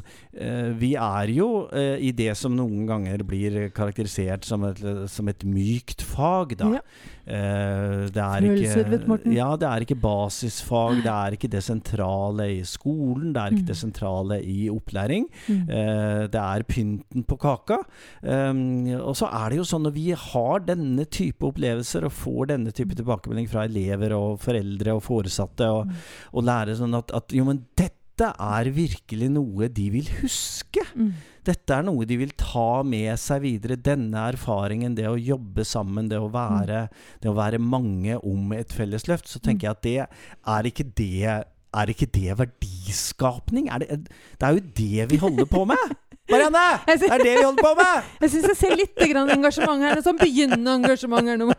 vi 0.80 0.94
er 1.00 1.34
jo 1.34 1.50
uh, 1.70 1.96
i 1.98 2.12
det 2.16 2.32
som 2.38 2.56
noen 2.56 2.86
ganger 2.90 3.24
blir 3.26 3.68
karakterisert 3.74 4.46
som 4.48 4.66
et, 4.68 4.80
som 5.10 5.28
et 5.30 5.46
mykt 5.48 6.04
fag, 6.04 6.56
da. 6.60 6.76
Ja. 6.78 6.84
Uh, 7.24 8.04
det 8.12 8.20
er 8.20 8.44
ikke, 8.44 9.30
ja, 9.32 9.48
det 9.56 9.68
er 9.68 9.84
ikke 9.86 9.96
basisfag. 9.96 11.00
Det 11.04 11.12
er 11.12 11.36
ikke 11.36 11.50
det 11.54 11.62
sentrale 11.64 12.50
i 12.58 12.60
skolen. 12.68 13.32
Det 13.32 13.40
er 13.40 13.54
ikke 13.54 13.64
mm. 13.64 13.70
det 13.70 13.78
sentrale 13.80 14.40
i 14.44 14.68
opplæring. 14.72 15.28
Mm. 15.48 15.62
Uh, 15.70 16.22
det 16.28 16.42
er 16.42 16.66
pynten 16.68 17.24
på 17.24 17.40
kaka. 17.40 17.80
Um, 18.20 18.60
og 19.00 19.16
så 19.16 19.30
er 19.32 19.52
det 19.52 19.62
jo 19.62 19.66
sånn 19.68 19.86
når 19.88 19.96
vi 19.96 20.06
har 20.12 20.64
denne 20.68 21.08
type 21.08 21.48
opplevelser 21.48 22.08
og 22.08 22.16
får 22.16 22.52
denne 22.54 22.74
type 22.76 22.96
tilbakemelding 22.98 23.48
fra 23.50 23.66
elever 23.68 24.14
og 24.16 24.38
foreldre 24.44 24.98
og 24.98 25.04
foresatte, 25.04 25.68
og, 25.68 25.88
mm. 25.88 26.08
og 26.34 26.48
lærere, 26.48 26.78
sånn 26.78 27.00
at, 27.00 27.12
at 27.16 27.36
jo, 27.36 27.48
men 27.48 27.64
dette 27.78 28.03
er 28.22 28.68
virkelig 28.70 29.30
noe 29.34 29.66
de 29.66 29.86
vil 29.90 30.10
huske. 30.20 30.84
Mm. 30.94 31.14
Dette 31.44 31.74
er 31.74 31.82
noe 31.84 32.06
de 32.08 32.16
vil 32.20 32.30
ta 32.38 32.82
med 32.86 33.18
seg 33.20 33.42
videre. 33.42 33.76
Denne 33.76 34.28
erfaringen, 34.30 34.94
det 34.94 35.08
å 35.10 35.18
jobbe 35.18 35.66
sammen, 35.66 36.06
det 36.08 36.20
å 36.22 36.30
være, 36.32 36.84
mm. 36.86 37.02
det 37.24 37.32
å 37.32 37.36
være 37.36 37.58
mange 37.58 38.20
om 38.22 38.54
et 38.54 38.72
felles 38.72 39.08
løft. 39.10 39.26
Så 39.28 39.42
tenker 39.42 39.68
jeg 39.68 39.74
at 39.74 39.84
det 39.84 39.98
er 40.06 40.70
ikke 40.70 40.86
det 40.94 41.42
er 41.74 41.90
ikke 41.90 42.06
det 42.14 42.38
verdiskapning? 42.38 43.68
Er 43.72 43.82
det, 43.82 44.00
det 44.38 44.46
er 44.46 44.54
jo 44.54 44.64
det 44.78 45.10
vi 45.10 45.18
holder 45.18 45.48
på 45.50 45.64
med! 45.66 45.96
Marianne! 46.24 46.80
Det 46.88 47.04
er 47.12 47.20
det 47.20 47.32
vi 47.36 47.44
holder 47.44 47.60
på 47.60 47.70
med! 47.76 48.06
Jeg 48.24 48.30
syns 48.32 48.46
jeg 48.48 48.56
ser 48.56 48.72
litt 48.78 48.96
engasjement 49.04 49.82
her. 49.84 49.98
Sånn 50.00 50.16
begynnende 50.16 50.72
engasjement 50.78 51.28
her 51.28 51.36
nå. 51.36 51.50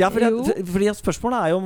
ja, 0.00 0.08
fordi, 0.08 0.30
at, 0.30 0.62
fordi 0.72 0.88
at 0.88 0.96
spørsmålet 0.98 1.38
er 1.38 1.48
jo 1.52 1.58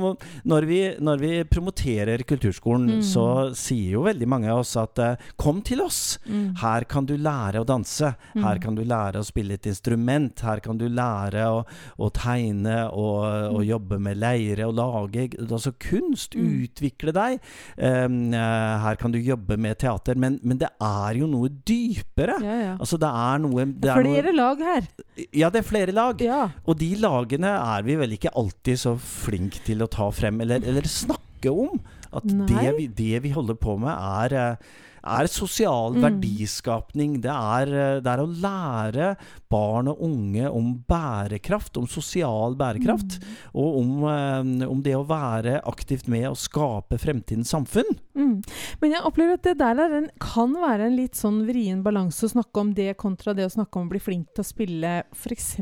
Når 0.47 0.65
vi, 0.67 0.95
når 1.03 1.17
vi 1.21 1.43
promoterer 1.47 2.23
kulturskolen, 2.27 2.97
mm. 2.97 3.03
så 3.07 3.55
sier 3.55 3.91
jo 3.95 4.03
veldig 4.07 4.27
mange 4.27 4.51
av 4.51 4.59
oss 4.65 4.75
at 4.79 4.99
uh, 4.99 5.15
kom 5.39 5.61
til 5.63 5.81
oss. 5.85 6.19
Mm. 6.27 6.59
Her 6.59 6.83
kan 6.91 7.07
du 7.07 7.15
lære 7.15 7.61
å 7.63 7.67
danse. 7.67 8.11
Mm. 8.35 8.43
Her 8.43 8.57
kan 8.63 8.75
du 8.75 8.83
lære 8.83 9.19
å 9.23 9.27
spille 9.27 9.55
et 9.55 9.67
instrument. 9.71 10.35
Her 10.43 10.59
kan 10.65 10.75
du 10.79 10.89
lære 10.91 11.47
å, 11.47 11.63
å 11.63 12.09
tegne 12.11 12.89
og, 12.89 13.23
og, 13.23 13.61
mm. 13.61 13.67
jobbe 13.69 13.99
med 14.03 14.19
leire 14.19 14.67
og 14.67 14.75
lage 14.81 15.29
altså 15.47 15.71
kunst. 15.79 16.35
Utvikle 16.35 17.15
deg. 17.15 17.39
Um, 17.79 18.35
uh, 18.35 18.83
her 18.83 18.99
kan 18.99 19.15
du 19.15 19.19
jobbe 19.23 19.55
med 19.55 19.79
teater. 19.79 20.19
men, 20.19 20.41
men 20.43 20.56
men 20.57 20.63
det 20.63 20.69
er 20.81 21.17
jo 21.19 21.27
noe 21.29 21.49
dypere. 21.69 22.37
Ja, 22.41 22.55
ja. 22.63 22.73
Altså, 22.81 22.97
det 23.01 23.09
er 23.09 23.41
noe 23.43 23.65
det 23.77 23.91
er 23.91 24.01
Flere 24.01 24.31
noe, 24.31 24.37
lag 24.39 24.63
her. 24.65 24.87
Ja, 25.29 25.51
det 25.53 25.61
er 25.61 25.67
flere 25.67 25.93
lag. 25.93 26.21
Ja. 26.23 26.47
Og 26.65 26.79
de 26.79 26.89
lagene 27.01 27.51
er 27.53 27.85
vi 27.85 27.97
vel 27.99 28.15
ikke 28.17 28.33
alltid 28.37 28.81
så 28.81 28.95
flinke 28.97 29.61
til 29.67 29.85
å 29.85 29.89
ta 29.91 30.09
frem, 30.15 30.41
eller, 30.45 30.65
eller 30.65 30.89
snakke 30.89 31.53
om. 31.53 31.77
At 32.11 32.27
det 32.27 32.75
vi, 32.77 32.87
det 32.87 33.23
vi, 33.25 33.33
holder 33.35 33.57
på 33.59 33.77
med, 33.81 33.91
er 33.91 34.37
uh, 34.37 34.75
er 35.07 35.29
sosial 35.31 35.95
mm. 35.95 36.01
verdiskapning. 36.03 37.17
Det 37.23 37.33
er, 37.33 37.71
eh, 37.71 37.99
det 38.03 38.11
er, 38.11 38.23
å 38.23 38.27
lære 38.45 39.09
barn 39.51 39.91
og 39.91 40.01
unge 40.07 40.49
om 40.49 40.73
bærekraft, 40.89 41.77
om 41.79 41.87
sosial 41.89 42.57
bærekraft. 42.59 43.19
Mm. 43.21 43.37
Og 43.61 43.79
om, 43.81 43.93
eh, 44.11 44.67
om, 44.67 44.81
det 44.83 44.95
å 44.97 45.05
være 45.07 45.61
aktivt 45.67 46.09
med 46.11 46.29
å 46.29 46.35
skape 46.37 46.99
fremtidens 47.01 47.51
samfunn. 47.53 47.97
Mm. 48.17 48.35
Men 48.81 48.97
jeg 48.97 49.05
opplever 49.07 49.39
at 49.39 49.47
det 49.47 49.57
der 49.61 49.97
en, 50.01 50.11
kan 50.21 50.55
være 50.57 50.89
en 50.89 50.97
litt 50.97 51.17
sånn 51.19 51.43
vrien 51.47 51.83
balanse 51.85 52.27
å 52.27 52.35
snakke 52.35 52.63
om 52.63 52.75
det 52.77 52.93
kontra 52.99 53.35
det 53.37 53.47
å 53.47 53.53
snakke 53.53 53.79
om 53.79 53.87
å 53.87 53.95
bli 53.95 54.03
flink 54.03 54.33
til 54.33 54.45
å 54.45 54.51
spille 54.51 54.93
f.eks. 55.15 55.55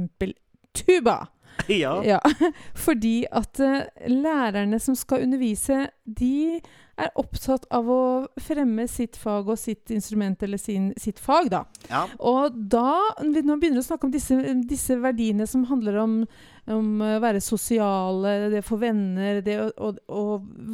tuba. 0.76 1.22
ja. 1.82 1.98
ja. 2.06 2.20
Fordi 2.86 3.26
at 3.32 3.62
uh, 3.64 3.86
lærerne 4.12 4.80
som 4.80 4.98
skal 4.98 5.26
undervise, 5.26 5.88
de 6.06 6.60
er 6.96 7.12
opptatt 7.20 7.66
av 7.76 7.90
å 7.92 8.02
fremme 8.40 8.86
sitt 8.88 9.18
fag 9.20 9.50
og 9.52 9.60
sitt 9.60 9.92
instrument 9.92 10.44
eller 10.46 10.60
sin, 10.62 10.92
sitt 11.00 11.20
fag, 11.20 11.50
da. 11.52 11.64
Ja. 11.90 12.06
Og 12.24 12.56
da, 12.56 13.02
når 13.20 13.42
vi 13.42 13.58
begynner 13.66 13.84
å 13.84 13.88
snakke 13.88 14.08
om 14.08 14.14
disse, 14.14 14.38
disse 14.70 14.96
verdiene 15.04 15.48
som 15.50 15.66
handler 15.68 16.00
om, 16.06 16.16
om 16.72 17.04
å 17.04 17.18
være 17.24 17.44
sosiale, 17.44 18.38
det 18.54 18.64
å 18.64 18.70
få 18.70 18.80
venner, 18.80 19.42
det 19.46 19.60
å, 19.60 19.68
å, 19.76 19.92
å, 20.08 20.24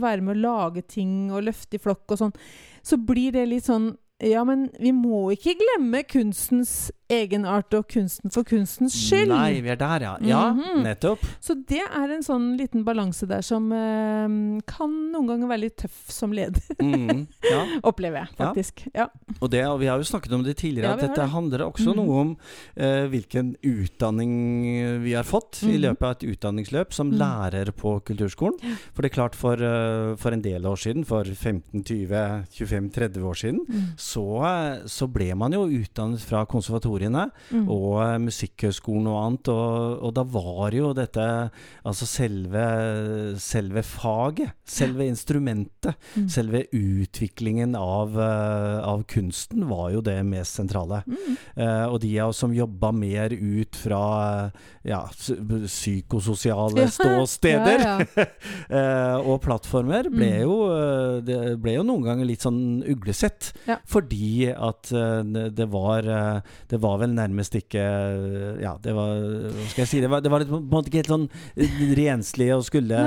være 0.04 0.28
med 0.28 0.38
å 0.38 0.44
lage 0.46 0.86
ting 0.86 1.32
og 1.32 1.48
løfte 1.50 1.80
i 1.80 1.82
flokk 1.82 2.14
og 2.14 2.22
sånn, 2.22 2.38
så 2.86 3.02
blir 3.02 3.34
det 3.34 3.50
litt 3.50 3.70
sånn 3.70 3.92
ja, 4.22 4.44
men 4.46 4.68
vi 4.78 4.92
må 4.94 5.32
ikke 5.34 5.56
glemme 5.58 6.04
kunstens 6.06 6.92
egenart 7.12 7.74
og 7.78 7.88
kunsten 7.92 8.32
for 8.34 8.48
kunstens 8.48 8.96
skyld. 8.96 9.32
Nei, 9.34 9.62
vi 9.64 9.72
er 9.74 9.80
der, 9.80 10.06
ja. 10.06 10.14
Ja, 10.22 10.44
mm 10.52 10.60
-hmm. 10.62 10.84
nettopp. 10.84 11.26
Så 11.40 11.56
det 11.56 11.82
er 11.84 12.10
en 12.10 12.24
sånn 12.24 12.58
liten 12.58 12.84
balanse 12.84 13.28
der 13.28 13.42
som 13.42 13.72
eh, 13.72 14.62
kan 14.68 14.92
noen 15.12 15.28
ganger 15.28 15.48
være 15.48 15.62
litt 15.66 15.78
tøff 15.78 16.10
som 16.10 16.32
leder. 16.32 16.62
Mm, 16.92 17.28
ja. 17.44 17.80
Opplever 17.84 18.18
jeg, 18.18 18.28
faktisk. 18.38 18.88
Ja. 18.94 19.08
Og, 19.40 19.50
det, 19.52 19.66
og, 19.68 19.80
vi 19.80 19.88
har 19.88 19.98
jo 19.98 20.04
snakket 20.04 20.34
om 20.34 20.44
det 20.44 20.58
tidligere, 20.58 20.94
at 20.94 21.00
dette 21.00 21.22
det. 21.22 21.30
handler 21.30 21.64
også 21.66 21.94
mm. 21.94 21.96
noe 21.96 22.20
om 22.22 22.38
eh, 22.76 23.06
hvilken 23.08 23.56
utdanning 23.64 25.04
vi 25.04 25.14
har 25.14 25.24
fått 25.24 25.62
i 25.64 25.78
mhm. 25.78 25.82
løpet 25.82 26.04
av 26.04 26.12
et 26.12 26.24
utdanningsløp 26.34 26.94
som 26.94 27.08
mhm. 27.08 27.18
lærer 27.18 27.72
på 27.72 28.00
kulturskolen. 28.00 28.60
For 28.94 29.02
det 29.02 29.12
er 29.12 29.16
klart, 29.16 29.36
for, 29.36 29.56
uh, 29.56 30.16
for 30.18 30.32
en 30.32 30.42
del 30.42 30.66
år 30.66 30.76
siden, 30.76 31.06
for 31.06 31.24
15-20-25-30 31.24 33.22
år 33.22 33.34
siden, 33.34 33.62
mm. 33.68 33.88
så, 33.98 34.26
så 34.86 35.08
ble 35.08 35.34
man 35.38 35.54
jo 35.56 35.66
utdannet 35.66 36.22
fra 36.26 36.44
konservatoriet 36.50 37.01
konservatoriene 37.02 37.30
mm. 37.52 37.68
og 37.70 37.98
uh, 38.02 38.18
Musikkhøgskolen 38.22 39.08
og 39.10 39.20
annet. 39.26 39.52
Og, 39.52 40.04
og, 40.06 40.14
da 40.16 40.24
var 40.24 40.76
jo 40.76 40.94
dette 40.94 41.28
Altså 41.86 42.06
selve, 42.06 42.64
selve 43.42 43.82
faget, 43.84 44.54
selve 44.68 45.08
instrumentet, 45.10 45.96
mm. 46.16 46.28
selve 46.30 46.64
utviklingen 46.72 47.76
av, 47.76 48.16
uh, 48.16 48.82
av, 48.86 49.04
kunsten 49.10 49.66
var 49.70 49.92
jo 49.96 50.04
det 50.06 50.20
mest 50.28 50.60
sentrale. 50.60 51.02
Mm. 51.08 51.38
Uh, 51.58 51.86
og 51.90 52.00
de 52.04 52.14
av 52.22 52.32
oss 52.32 52.42
som 52.42 52.54
jobba 52.54 52.92
mer 52.94 53.34
ut 53.34 53.76
fra 53.76 54.04
ja, 54.86 55.02
psykososiale 55.12 56.88
ståsteder 56.90 57.84
ja, 57.84 57.96
ja. 58.16 58.26
og 59.30 59.42
plattformer, 59.44 60.10
ble 60.14 60.30
mm. 60.32 60.42
jo, 60.46 60.56
det 61.26 61.40
ble 61.62 61.76
jo 61.78 61.86
noen 61.86 62.06
ganger 62.06 62.30
litt 62.30 62.46
sånn 62.46 62.82
uglesett. 62.90 63.52
Fordi 63.90 64.50
at 64.54 64.90
det 64.92 65.68
var, 65.72 66.08
det 66.70 66.82
var 66.82 66.91
vel 67.00 67.14
nærmest 67.16 67.56
ikke 67.58 67.82
Ja, 68.62 68.74
det 68.84 68.94
var 68.96 69.12
Hva 69.22 69.66
skal 69.72 69.84
jeg 69.84 69.90
si? 69.92 70.02
Det 70.04 70.10
var, 70.12 70.24
det 70.24 70.32
var 70.32 70.46
på 70.48 70.60
en 70.60 70.68
måte 70.72 70.92
ikke 70.92 71.02
helt 71.04 71.12
sånn 71.14 71.28
renslig 71.98 72.50
å 72.56 72.60
skulle, 72.66 73.02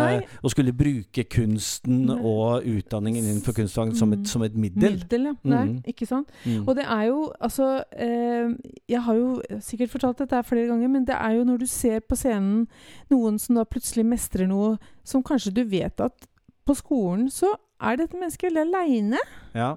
å 0.45 0.53
skulle 0.53 0.75
bruke 0.77 1.25
kunsten 1.31 2.05
Nei. 2.09 2.19
og 2.21 2.67
utdanningen 2.69 3.25
innenfor 3.25 3.57
kunstfag 3.57 3.95
som, 3.99 4.13
mm. 4.15 4.25
som, 4.31 4.45
et 4.47 4.57
middel. 4.59 4.99
Middel, 4.99 5.29
ja. 5.31 5.35
Nei, 5.43 5.65
mm. 5.71 5.79
ikke 5.91 6.09
sant. 6.09 6.31
Mm. 6.45 6.63
Og 6.65 6.75
det 6.79 6.87
er 6.87 7.07
jo 7.11 7.21
altså 7.39 7.71
eh, 7.93 8.53
Jeg 8.91 9.03
har 9.07 9.19
jo 9.19 9.61
sikkert 9.65 9.95
fortalt 9.95 10.23
dette 10.25 10.43
flere 10.49 10.69
ganger, 10.71 10.93
men 10.93 11.09
det 11.09 11.17
er 11.19 11.39
jo 11.39 11.49
når 11.49 11.65
du 11.65 11.69
ser 11.71 12.05
på 12.05 12.19
scenen 12.19 12.67
noen 13.13 13.39
som 13.41 13.59
da 13.59 13.67
plutselig 13.69 14.07
mestrer 14.09 14.49
noe 14.51 14.77
som 15.07 15.25
kanskje 15.25 15.55
du 15.59 15.65
vet 15.69 16.01
at 16.01 16.29
på 16.65 16.77
skolen 16.79 17.29
så 17.33 17.53
er 17.85 17.99
dette 18.01 18.17
mennesket 18.17 18.49
veldig 18.49 18.65
aleine. 18.65 19.21
Ja. 19.57 19.75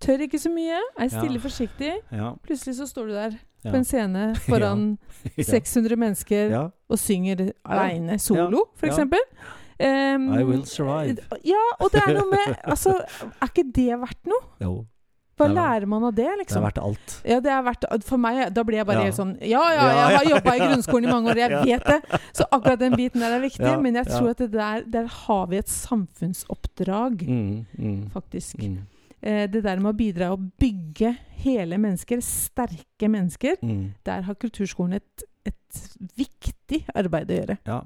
Tør 0.00 0.24
ikke 0.26 0.38
så 0.38 0.50
mye. 0.52 0.80
Er 0.98 1.08
stille, 1.12 1.38
ja. 1.38 1.42
forsiktig. 1.42 1.92
Ja. 2.12 2.32
Plutselig 2.44 2.76
så 2.76 2.86
står 2.86 3.06
du 3.06 3.12
der 3.16 3.36
ja. 3.64 3.70
på 3.70 3.76
en 3.76 3.86
scene 3.86 4.24
foran 4.48 4.88
600 5.52 5.96
mennesker 5.96 6.56
og 6.88 6.98
synger 6.98 7.50
aleine 7.64 8.18
solo, 8.18 8.66
for 8.76 8.92
f.eks. 8.92 9.22
Um, 9.76 10.30
I 10.32 10.42
will 10.44 10.64
survive. 10.64 11.20
Ja, 11.44 11.62
og 11.80 11.90
det 11.92 12.00
er 12.00 12.14
noe 12.16 12.30
med 12.30 12.54
Altså, 12.72 12.94
er 13.28 13.50
ikke 13.50 13.66
det 13.76 13.90
verdt 14.00 14.30
noe? 14.30 14.46
Jo. 14.62 14.76
Hva 15.36 15.50
lærer 15.52 15.84
man 15.84 16.06
av 16.08 16.14
det, 16.16 16.30
liksom? 16.40 16.56
Det 16.56 16.62
er 16.62 16.64
verdt 16.64 16.78
alt. 16.80 17.14
Ja, 17.28 17.38
det 17.44 17.50
er 17.52 17.64
verdt 17.66 18.06
For 18.08 18.20
meg, 18.20 18.38
da 18.56 18.62
blir 18.64 18.80
jeg 18.80 18.88
bare 18.88 19.02
helt 19.04 19.18
sånn 19.18 19.34
Ja, 19.44 19.60
ja, 19.74 19.84
jeg 19.92 20.16
har 20.16 20.28
jobba 20.30 20.54
i 20.56 20.62
grunnskolen 20.62 21.08
i 21.08 21.12
mange 21.12 21.34
år, 21.34 21.40
jeg 21.42 21.60
vet 21.60 21.90
det. 21.90 22.20
Så 22.38 22.46
akkurat 22.48 22.80
den 22.80 22.96
biten 22.96 23.24
der 23.24 23.36
er 23.36 23.44
viktig. 23.44 23.72
men 23.84 24.00
jeg 24.00 24.08
tror 24.08 24.32
at 24.32 24.40
der, 24.40 24.86
der, 24.96 25.10
har 25.26 25.46
vi 25.52 25.60
et 25.60 25.68
samfunnsoppdrag, 25.68 27.26
mm, 27.28 27.66
mm, 27.76 28.00
faktisk. 28.16 28.62
Mm. 28.64 28.78
Eh, 29.22 29.46
det 29.50 29.62
der 29.64 29.80
med 29.80 29.94
å 29.94 29.96
bidra 29.96 30.32
å 30.34 30.40
bygge 30.60 31.14
hele 31.42 31.78
mennesker, 31.80 32.20
sterke 32.24 33.08
mennesker, 33.10 33.56
mm. 33.62 33.84
der 34.06 34.26
har 34.26 34.38
kulturskolen 34.40 34.98
et, 35.00 35.26
et 35.48 35.58
viktig 36.16 36.80
arbeid 36.98 37.30
å 37.30 37.36
gjøre. 37.38 37.56
Ja. 37.68 37.78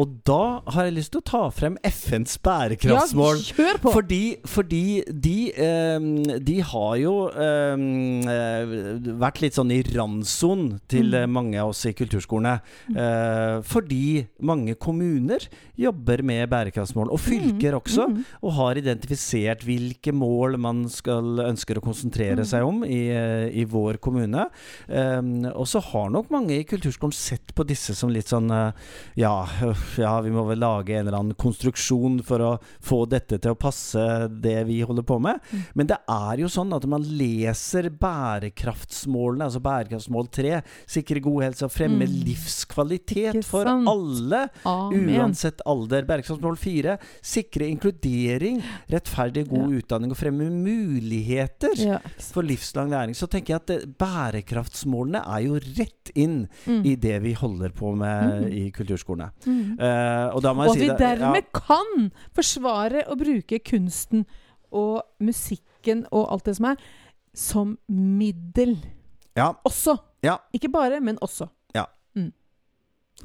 Og 0.00 0.14
da 0.26 0.62
har 0.72 0.88
jeg 0.88 0.96
lyst 0.96 1.12
til 1.14 1.22
å 1.22 1.26
ta 1.28 1.42
frem 1.54 1.76
FNs 1.84 2.38
bærekraftsmål. 2.44 3.42
Ja, 3.42 3.56
kjør 3.58 3.80
på! 3.82 3.92
Fordi, 3.96 4.20
fordi 4.48 4.84
de, 5.08 5.36
eh, 5.52 6.06
de, 6.40 6.56
har 6.72 6.94
jo 7.00 7.14
eh, 7.30 8.76
vært 9.22 9.42
litt 9.44 9.58
sånn 9.58 9.72
i 9.74 9.82
randsonen 9.92 10.78
til 10.90 11.12
mm. 11.12 11.32
mange 11.32 11.60
av 11.60 11.72
oss 11.74 11.84
i 11.88 11.94
kulturskolene. 11.96 12.58
Mm. 12.88 13.00
Eh, 13.04 13.56
fordi 13.68 14.04
mange 14.48 14.76
kommuner 14.80 15.48
jobber 15.78 16.22
med 16.26 16.46
bærekraftsmål, 16.52 17.12
og 17.12 17.20
fylker 17.22 17.76
mm. 17.76 17.80
også, 17.80 18.08
mm. 18.08 18.18
og 18.42 18.56
har 18.58 18.80
identifisert 18.80 19.66
hvilke 19.66 20.14
mål 20.16 20.58
man 20.62 20.84
skal, 20.92 21.44
ønsker 21.48 21.78
å 21.78 21.84
konsentrere 21.84 22.42
mm. 22.42 22.48
seg 22.48 22.66
om 22.66 22.82
i, 22.86 23.02
eh, 23.12 23.48
i 23.60 23.66
vår 23.68 24.00
kommune. 24.02 24.48
Ehm, 24.88 25.34
og 25.52 25.66
så 25.68 25.82
har 25.92 26.10
nok 26.12 26.30
mange 26.32 26.56
i 26.58 26.66
kulturskolen 26.68 27.14
sett 27.16 27.31
på 27.54 27.64
disse 27.68 27.94
som 27.96 28.10
litt 28.12 28.30
sånn 28.30 28.50
eh, 28.52 28.72
ja, 29.20 29.34
ja, 30.04 30.14
vi 30.24 30.32
må 30.34 30.44
vel 30.48 30.62
lage 30.62 30.96
en 30.96 31.06
eller 31.06 31.18
annen 31.18 31.38
konstruksjon 31.38 32.20
for 32.26 32.44
å 32.44 32.50
få 32.82 33.02
dette 33.10 33.38
til 33.42 33.54
å 33.54 33.58
passe 33.58 34.02
det 34.28 34.58
vi 34.68 34.80
holder 34.86 35.06
på 35.06 35.18
med. 35.22 35.40
Mm. 35.50 35.62
Men 35.78 35.90
det 35.92 35.98
er 36.12 36.42
jo 36.42 36.50
sånn 36.52 36.72
at 36.76 36.86
man 36.90 37.04
leser 37.06 37.90
bærekraftsmålene, 38.02 39.48
altså 39.48 39.62
bærekraftsmål 39.64 40.30
3, 40.34 40.60
sikre 40.96 41.22
god 41.24 41.46
helse 41.48 41.66
og 41.68 41.74
fremme 41.74 42.06
mm. 42.08 42.16
livskvalitet 42.28 43.40
for 43.48 43.68
alle, 43.68 44.44
Amen. 44.68 45.10
uansett 45.16 45.62
alder. 45.68 46.06
Bærekraftsmål 46.08 46.58
4, 46.60 46.96
sikre 47.32 47.68
inkludering, 47.72 48.60
rettferdig 48.92 49.46
god 49.50 49.68
ja. 49.68 49.82
utdanning 49.82 50.14
og 50.14 50.20
fremme 50.20 50.48
muligheter 50.52 51.76
ja. 51.80 52.00
for 52.32 52.46
livslang 52.46 52.92
læring. 52.92 53.16
Så 53.18 53.28
tenker 53.30 53.56
jeg 53.56 53.62
at 53.62 53.96
bærekraftsmålene 54.00 55.22
er 55.22 55.46
jo 55.46 55.60
rett 55.62 56.12
inn 56.18 56.46
mm. 56.66 56.82
i 56.88 56.96
det 57.00 57.18
vi 57.24 57.34
holder 57.38 57.74
på 57.76 57.94
med 57.98 58.44
mm. 58.44 58.48
i 58.58 58.64
kulturskolene. 58.74 59.30
Mm. 59.46 59.76
Uh, 59.78 60.36
og, 60.36 60.48
og 60.66 60.74
si 60.74 60.84
vi 60.84 60.90
dermed 60.98 61.46
ja. 61.46 61.62
kan 61.62 62.08
forsvare 62.36 63.06
å 63.10 63.18
bruke 63.18 63.60
kunsten 63.64 64.26
og 64.72 65.02
musikken 65.22 66.06
og 66.10 66.26
alt 66.32 66.48
det 66.48 66.56
som 66.58 66.70
er, 66.72 66.84
som 67.36 67.76
middel. 67.88 68.76
Ja. 69.38 69.52
Også. 69.68 69.96
Ja. 70.24 70.38
Ikke 70.54 70.70
bare, 70.72 71.00
men 71.00 71.18
også. 71.24 71.48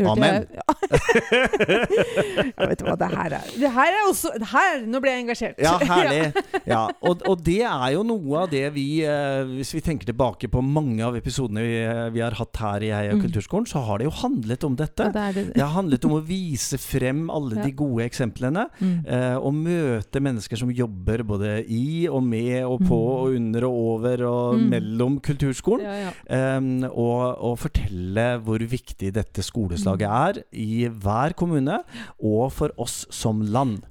Amen. 0.06 0.46
Jeg, 0.46 0.58
ja. 2.58 2.68
vet 2.70 2.80
du 2.80 2.86
hva, 2.86 2.96
det 3.00 3.10
her 3.12 3.34
er 3.40 3.48
Det 3.58 3.72
her 3.74 3.96
er 3.96 4.04
også 4.08 4.32
her, 4.52 4.84
Nå 4.88 5.02
ble 5.04 5.14
jeg 5.14 5.24
engasjert. 5.26 5.62
Ja, 5.62 5.76
herlig. 5.92 6.44
Ja, 6.68 6.84
og, 7.02 7.24
og, 7.28 7.42
det 7.46 7.62
er 7.66 7.88
jo 7.96 8.04
noe 8.08 8.44
av 8.44 8.52
det 8.52 8.66
vi 8.76 8.86
eh, 9.08 9.42
Hvis 9.58 9.74
vi 9.76 9.82
tenker 9.86 10.10
tilbake 10.10 10.50
på 10.52 10.62
mange 10.64 11.02
av 11.06 11.18
episodene 11.18 11.64
vi, 11.66 11.80
eh, 11.82 12.04
vi 12.14 12.24
har 12.24 12.38
hatt 12.38 12.62
her 12.62 12.86
i 12.86 12.92
Heia 12.94 13.16
mm. 13.18 13.24
kulturskolen, 13.26 13.68
så 13.70 13.82
har 13.88 14.02
det 14.02 14.08
jo 14.08 14.14
handlet 14.22 14.66
om 14.68 14.78
dette. 14.78 15.10
Ja, 15.10 15.14
det, 15.16 15.26
det. 15.36 15.46
det, 15.56 15.64
har 15.64 15.74
handlet 15.76 16.06
om 16.08 16.18
å 16.18 16.22
vise 16.26 16.80
frem 16.82 17.26
alle 17.34 17.60
ja. 17.60 17.66
de 17.68 17.74
gode 17.78 18.06
eksemplene. 18.08 18.68
Mm. 18.80 18.96
Eh, 19.06 19.36
og 19.38 19.58
møte 19.58 20.22
mennesker 20.24 20.60
som 20.60 20.74
jobber 20.74 21.24
både 21.28 21.58
i 21.74 22.08
og 22.12 22.24
med 22.26 22.60
og 22.66 22.84
på 22.86 22.98
mm. 22.98 23.18
og 23.18 23.38
under 23.40 23.68
og 23.68 23.82
over 23.96 24.26
og 24.28 24.62
mm. 24.62 24.68
mellom 24.76 25.20
kulturskolen. 25.24 26.12
Um, 26.28 26.70
og, 26.90 27.22
og 27.48 27.58
fortelle 27.62 28.28
hvor 28.44 28.62
viktig 28.62 29.12
dette 29.16 29.44
skoleslaget 29.46 29.87
forslaget 29.88 30.44
er 30.44 30.44
i 30.52 30.88
hver 30.88 31.36
kommune, 31.38 31.82
og 32.20 32.52
for 32.52 32.76
oss 32.78 33.06
som 33.14 33.42
land. 33.42 33.82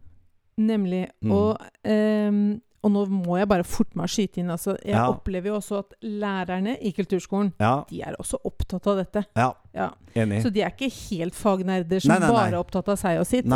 Nemlig. 0.57 1.09
Mm. 1.21 1.33
Og, 1.33 1.59
um, 1.85 2.61
og, 2.83 2.91
nå 2.93 3.03
må 3.11 3.37
jeg 3.37 3.49
bare 3.51 3.65
forte 3.67 3.99
meg 3.99 4.07
å 4.07 4.13
skyte 4.13 4.41
inn. 4.41 4.53
Altså, 4.53 4.77
jeg 4.81 4.95
ja. 4.95 5.05
opplever 5.11 5.51
jo 5.51 5.59
også 5.59 5.83
at 5.83 5.97
lærerne 6.07 6.77
i 6.81 6.93
kulturskolen 6.97 7.51
ja. 7.61 7.83
de 7.91 8.01
er 8.07 8.17
også 8.17 8.41
opptatt 8.47 8.89
av 8.89 9.03
dette. 9.03 9.25
Ja, 9.37 9.51
ja. 9.77 9.91
Enig. 10.17 10.41
Så 10.47 10.53
de 10.55 10.63
er 10.65 10.73
ikke 10.73 10.89
helt 11.11 11.37
fagnerder 11.37 12.01
som 12.01 12.15
nei, 12.15 12.21
nei, 12.23 12.31
nei. 12.31 12.39
bare 12.39 12.55
er 12.55 12.61
opptatt 12.63 12.89
av 12.95 12.97
seg 13.01 13.21
og 13.21 13.29
sitt. 13.29 13.51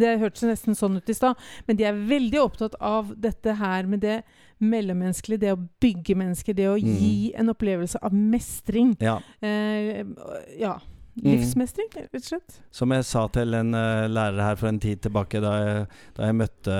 Det 0.00 0.16
hørtes 0.24 0.48
nesten 0.48 0.78
sånn 0.78 0.98
ut 0.98 1.12
i 1.12 1.14
stad. 1.14 1.38
Men 1.68 1.78
de 1.78 1.86
er 1.86 2.04
veldig 2.08 2.42
opptatt 2.42 2.74
av 2.82 3.14
dette 3.14 3.54
her 3.60 3.86
med 3.86 4.02
det 4.02 4.20
mellommenneskelige, 4.58 5.44
det 5.44 5.54
å 5.54 5.60
bygge 5.78 6.16
mennesker, 6.18 6.56
det 6.58 6.66
å 6.66 6.74
mm. 6.74 6.94
gi 6.98 7.32
en 7.38 7.52
opplevelse 7.52 8.00
av 8.02 8.16
mestring. 8.16 8.96
Ja. 8.98 9.20
Eh, 9.38 10.02
ja 10.58 10.80
livsmestring, 11.24 11.88
rett 11.94 12.14
og 12.18 12.24
slett. 12.24 12.58
Som 12.74 12.92
jeg 12.94 13.06
sa 13.08 13.24
til 13.34 13.56
en 13.58 13.74
uh, 13.76 14.06
lærer 14.10 14.40
her 14.44 14.58
for 14.60 14.70
en 14.70 14.80
tid 14.82 15.02
tilbake, 15.04 15.40
da 15.42 15.52
jeg, 15.58 15.84
da 16.18 16.28
jeg 16.28 16.36
møtte 16.38 16.76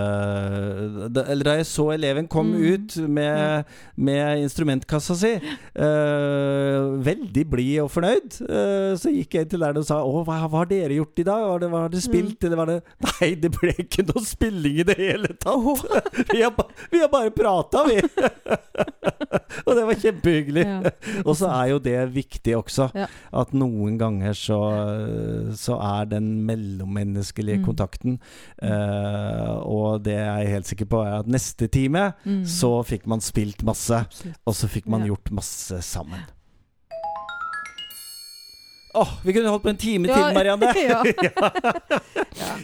da, 1.15 1.25
Eller 1.25 1.49
da 1.49 1.57
jeg 1.59 1.69
så 1.71 1.89
eleven 1.95 2.29
kom 2.31 2.53
mm. 2.53 2.65
ut 2.73 2.97
med, 3.09 3.73
med, 3.97 4.45
instrumentkassa 4.45 5.17
si, 5.19 5.33
uh, 5.39 6.95
veldig 7.09 7.45
blid 7.51 7.75
og 7.85 7.93
fornøyd, 7.95 8.41
uh, 8.49 8.93
så 8.99 9.13
gikk 9.15 9.39
jeg 9.41 9.51
til 9.53 9.63
læreren 9.65 9.83
og 9.83 9.89
sa 9.89 10.01
Å, 10.05 10.23
hva, 10.27 10.41
hva, 10.47 10.63
har 10.63 10.71
dere 10.71 10.99
gjort 10.99 11.23
i 11.23 11.27
dag? 11.29 11.47
Har 11.53 11.65
det, 11.65 11.73
det 11.97 12.05
spilt, 12.05 12.39
mm. 12.39 12.49
eller 12.49 12.63
var 12.63 12.73
det 12.73 12.79
Nei, 13.09 13.31
det 13.43 13.53
ble 13.55 13.75
ikke 13.85 14.07
noe 14.09 14.25
spilling 14.27 14.83
i 14.83 14.89
det 14.89 14.99
hele 14.99 15.35
tatt! 15.35 15.85
vi, 16.33 16.43
har 16.43 16.55
vi 16.91 17.03
har 17.03 17.11
bare 17.13 17.33
prata, 17.35 17.85
vi! 17.89 17.99
og 19.67 19.75
det 19.77 19.85
var 19.89 20.01
kjempehyggelig. 20.03 20.65
Ja. 20.65 20.93
og 21.25 21.35
så 21.39 21.51
er 21.53 21.73
jo 21.73 21.81
det 21.83 21.97
viktig 22.15 22.57
også. 22.59 22.89
Ja. 22.97 23.09
At 23.43 23.55
noen 23.57 23.99
ganger 24.01 24.28
så, 24.37 24.59
så 25.59 25.77
er 25.81 26.09
den 26.11 26.31
mellommenneskelige 26.49 27.61
mm. 27.61 27.65
kontakten 27.67 28.19
uh, 28.63 29.59
Og 29.65 30.05
det 30.05 30.17
jeg 30.19 30.45
er 30.45 30.55
helt 30.55 30.71
sikker 30.71 30.89
på 30.91 31.03
er 31.05 31.21
at 31.21 31.31
neste 31.31 31.69
time 31.73 32.11
mm. 32.25 32.43
så 32.49 32.73
fikk 32.87 33.07
man 33.11 33.25
spilt 33.25 33.65
masse. 33.67 34.03
Og 34.45 34.57
så 34.57 34.71
fikk 34.71 34.89
man 34.91 35.07
gjort 35.09 35.33
masse 35.35 35.83
sammen. 35.85 36.27
Åh, 38.95 39.03
oh, 39.03 39.09
Vi 39.23 39.33
kunne 39.37 39.51
holdt 39.53 39.63
på 39.67 39.69
en 39.69 39.77
time 39.77 40.09
ja, 40.09 40.17
til, 40.17 40.37
Marianne. 40.37 40.69
ja. 40.81 41.01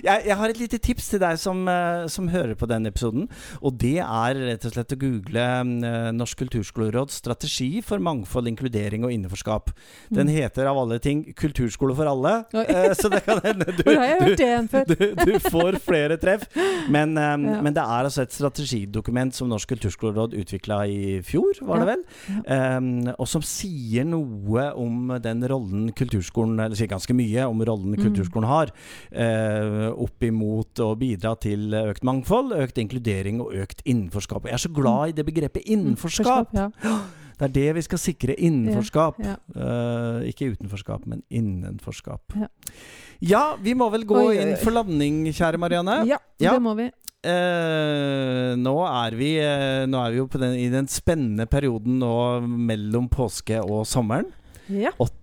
jeg, 0.00 0.22
jeg, 0.24 0.37
har 0.40 0.52
et 0.52 0.60
lite 0.60 0.78
tips 0.80 1.10
til 1.12 1.20
deg 1.20 1.37
som, 1.40 1.66
uh, 1.68 2.06
som, 2.08 2.30
hører 2.32 2.54
på 2.56 2.68
denne 2.70 2.88
episoden. 2.88 3.26
Og 3.60 3.76
det 3.80 3.98
er 4.00 4.40
rett 4.40 4.64
og 4.64 4.72
slett 4.72 4.94
å 4.96 4.98
google 5.02 5.44
uh, 5.44 6.08
Norsk 6.16 6.40
kulturskoleråds 6.40 7.20
strategi 7.20 7.82
for 7.84 8.00
mangfold, 8.00 8.48
inkludering 8.48 9.04
og 9.04 9.12
innenforskap. 9.12 9.74
Den 10.08 10.30
mm. 10.30 10.34
heter 10.38 10.70
av 10.70 10.80
alle 10.80 10.98
ting 11.02 11.26
Kulturskole 11.37 11.96
for 11.98 12.08
alle. 12.08 12.32
Uh, 12.56 12.94
så 12.96 13.12
det 13.12 13.20
kan 13.26 13.42
hende 13.44 13.68
du, 13.76 13.84
du, 13.84 14.94
du, 14.94 15.06
du, 15.20 15.34
får 15.44 15.78
flere 15.84 16.16
treff. 16.20 16.48
Men, 16.88 17.12
men, 17.12 17.72
det 17.74 17.84
er 17.84 18.08
altså 18.08 18.24
et 18.24 18.32
strategidokument 18.32 19.37
som 19.37 19.52
Norsk 19.52 19.74
kulturskoleråd 19.74 20.38
utvikla 20.40 20.80
i 20.88 21.20
fjor, 21.26 21.60
var 21.68 21.84
det 21.84 21.92
vel? 21.92 22.02
Um, 22.48 22.90
og 23.18 23.28
som 23.28 23.44
sier 23.44 24.08
noe 24.08 24.70
om 24.80 25.12
den 25.20 25.44
rollen 25.50 25.90
kulturskolen 25.92 26.13
kulturskolen 26.14 26.61
eller 26.61 26.79
sier 26.79 26.90
ganske 26.90 27.16
mye 27.16 27.46
om 27.48 27.62
rollen 27.66 27.94
mm. 27.94 28.05
kulturskolen 28.05 28.48
har, 28.48 28.72
eh, 29.11 29.90
opp 29.90 30.22
imot 30.22 30.81
å 30.85 30.94
bidra 30.98 31.35
til 31.40 31.74
økt 31.74 32.05
mangfold, 32.07 32.55
økt 32.57 32.79
inkludering 32.79 33.42
og 33.44 33.55
økt 33.64 33.83
innenforskap. 33.85 34.46
Jeg 34.48 34.59
er 34.59 34.64
så 34.64 34.72
glad 34.74 35.12
i 35.12 35.18
det 35.18 35.27
begrepet 35.27 35.66
innenforskap. 35.66 36.55
Ja. 36.55 36.70
Det 37.35 37.48
er 37.48 37.55
det 37.55 37.70
vi 37.74 37.83
skal 37.83 37.98
sikre. 37.98 38.35
Innenforskap. 38.38 39.16
Ja, 39.18 39.35
ja. 39.35 39.55
Uh, 39.59 40.27
ikke 40.29 40.53
utenforskap, 40.55 41.03
men 41.11 41.24
innenforskap. 41.35 42.37
Ja. 42.38 42.46
ja. 43.18 43.46
vi 43.59 43.74
må 43.74 43.88
vel 43.90 44.07
gå 44.07 44.20
oi, 44.20 44.29
oi, 44.29 44.37
oi. 44.37 44.44
inn 44.44 44.61
for 44.61 44.77
landing, 44.77 45.24
kjære 45.35 45.59
Marianne? 45.59 46.05
Ja, 46.07 46.20
det 46.38 46.61
må 46.62 46.77
vi. 46.79 46.92
Uh, 47.24 48.53
nå, 48.61 48.77
er 48.85 49.18
vi, 49.18 49.33
uh, 49.40 49.83
nå 49.88 49.98
er 49.98 50.14
vi 50.14 50.20
jo 50.20 50.29
den, 50.37 50.55
i 50.61 50.68
den 50.70 50.87
spennende 50.92 51.48
perioden 51.50 51.98
nå 51.98 52.14
mellom 52.44 53.11
påske 53.11 53.59
og 53.64 53.83
sommeren. 53.88 54.31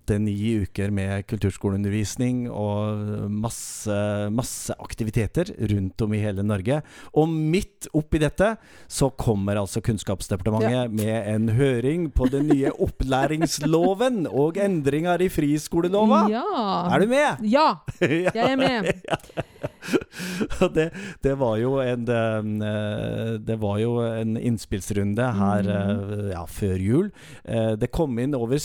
Åtte-ni 0.02 0.64
uker 0.64 0.90
med 0.90 1.26
kulturskoleundervisning 1.30 2.48
og 2.50 3.28
masse, 3.30 3.94
masse 4.34 4.74
aktiviteter 4.82 5.52
rundt 5.70 6.02
om 6.02 6.14
i 6.16 6.18
hele 6.18 6.42
Norge. 6.42 6.80
Og 7.14 7.30
midt 7.30 7.86
oppi 7.94 8.18
dette 8.18 8.56
så 8.90 9.12
kommer 9.14 9.60
altså 9.60 9.82
Kunnskapsdepartementet 9.84 10.74
ja. 10.74 10.88
med 10.90 11.28
en 11.30 11.52
høring 11.54 12.08
på 12.10 12.26
den 12.32 12.50
nye 12.50 12.72
opplæringsloven 12.86 14.26
og 14.26 14.58
endringer 14.58 15.22
i 15.22 15.30
friskolelova. 15.30 16.24
Ja. 16.32 16.42
Er 16.90 17.04
du 17.04 17.06
med? 17.12 17.46
Ja, 17.46 17.68
jeg 18.02 18.42
er 18.42 18.58
med. 18.58 18.90
det, 20.74 20.88
det, 21.22 21.36
var 21.38 21.56
jo 21.58 21.76
en 21.82 22.06
eh, 22.08 23.32
Det 23.42 23.56
var 23.58 23.78
jo 23.82 23.96
en 24.02 24.36
innspillsrunde 24.38 25.30
her 25.38 25.66
mm. 25.66 26.30
ja, 26.34 26.42
før 26.50 26.76
jul. 26.90 27.12
Eh, 27.44 27.74
det 27.78 27.92
kom 27.94 28.18
inn 28.18 28.34
over 28.38 28.58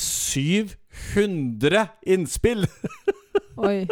700 1.14 1.88
innspill! 2.08 2.68
Oi. 3.68 3.88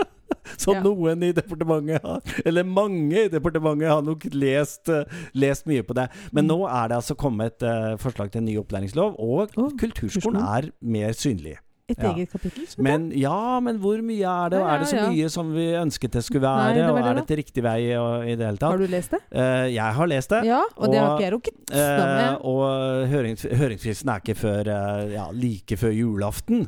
Så 0.58 0.76
ja. 0.76 0.82
noen 0.84 1.24
i 1.26 1.32
departementet 1.36 2.04
har, 2.06 2.22
eller 2.46 2.65
mange 2.68 3.26
i 3.26 3.32
departementet 3.32 3.89
har 3.89 4.04
nok 4.06 4.28
lest, 4.34 4.91
lest 5.34 5.65
mye 5.70 5.84
på 5.86 5.96
det. 5.98 6.08
Men 6.32 6.46
mm. 6.46 6.52
nå 6.52 6.60
er 6.70 6.91
det 6.91 7.00
altså 7.00 7.18
kommet 7.18 7.65
uh, 7.65 7.96
forslag 8.02 8.32
til 8.32 8.44
en 8.44 8.50
ny 8.50 8.58
opplæringslov, 8.62 9.18
og 9.18 9.56
oh, 9.58 9.72
kulturskolen 9.80 10.41
er 10.41 10.70
mer 10.82 11.18
synlig. 11.18 11.58
Et 11.86 12.00
ja. 12.02 12.12
eget 12.15 12.32
kapittel? 12.34 12.65
Men, 12.82 13.12
ja, 13.13 13.60
men 13.62 13.78
hvor 13.78 14.00
mye 14.02 14.26
er 14.26 14.54
det? 14.56 14.58
Og 14.58 14.69
er 14.74 14.80
det 14.82 14.88
så 14.89 15.04
mye 15.06 15.28
som 15.30 15.52
vi 15.54 15.65
ønsket 15.78 16.15
det 16.17 16.24
skulle 16.26 16.41
være? 16.41 16.71
Nei, 16.71 16.80
det 16.80 16.86
og 16.89 16.98
er 16.98 17.19
det 17.19 17.24
til 17.30 17.39
riktig 17.43 17.63
vei 17.65 17.78
og, 18.00 18.26
i 18.26 18.34
det 18.34 18.48
hele 18.48 18.58
tatt? 18.58 18.74
Har 18.74 18.82
du 18.82 18.89
lest 18.89 19.13
det? 19.13 19.19
Uh, 19.30 19.67
jeg 19.69 19.98
har 20.00 20.10
lest 20.10 20.34
det. 20.34 20.39
Ja, 20.50 20.63
Og, 20.63 20.80
og 20.80 20.95
det 20.95 21.04
har 21.04 21.13
ikke 21.13 21.28
jeg 21.28 21.36
rukket. 21.36 21.60
Uh, 21.69 22.48
og 22.50 23.06
hørings, 23.13 23.45
høringsfristen 23.62 24.13
er 24.15 24.26
ikke 24.26 24.38
før 24.39 24.71
uh, 24.71 25.13
ja, 25.13 25.28
like 25.30 25.78
før 25.78 25.93
julaften. 25.93 26.65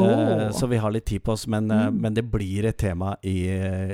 Oh. 0.00 0.48
Så 0.56 0.66
vi 0.72 0.80
har 0.80 0.96
litt 0.96 1.06
tid 1.12 1.22
på 1.22 1.36
oss, 1.36 1.44
men, 1.46 1.68
mm. 1.68 2.00
men 2.00 2.16
det 2.16 2.24
blir 2.32 2.64
et 2.66 2.80
tema 2.80 3.12
i, 3.22 3.36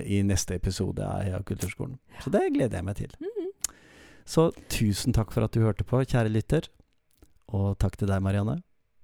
i 0.07 0.23
neste 0.25 0.55
episode 0.57 1.05
av 1.05 1.43
Kulturskolen. 1.51 1.99
Så 2.23 2.31
det 2.33 2.47
gleder 2.55 2.79
jeg 2.79 2.87
meg 2.87 3.03
til. 3.03 3.13
Mm. 3.19 3.51
Så 4.23 4.53
tusen 4.71 5.13
takk 5.13 5.35
for 5.35 5.45
at 5.45 5.53
du 5.53 5.65
hørte 5.67 5.85
på, 5.85 6.01
kjære 6.07 6.31
lytter. 6.31 6.71
Og 7.51 7.75
takk 7.83 7.99
til 7.99 8.09
deg, 8.09 8.23
Marianne. 8.23 8.61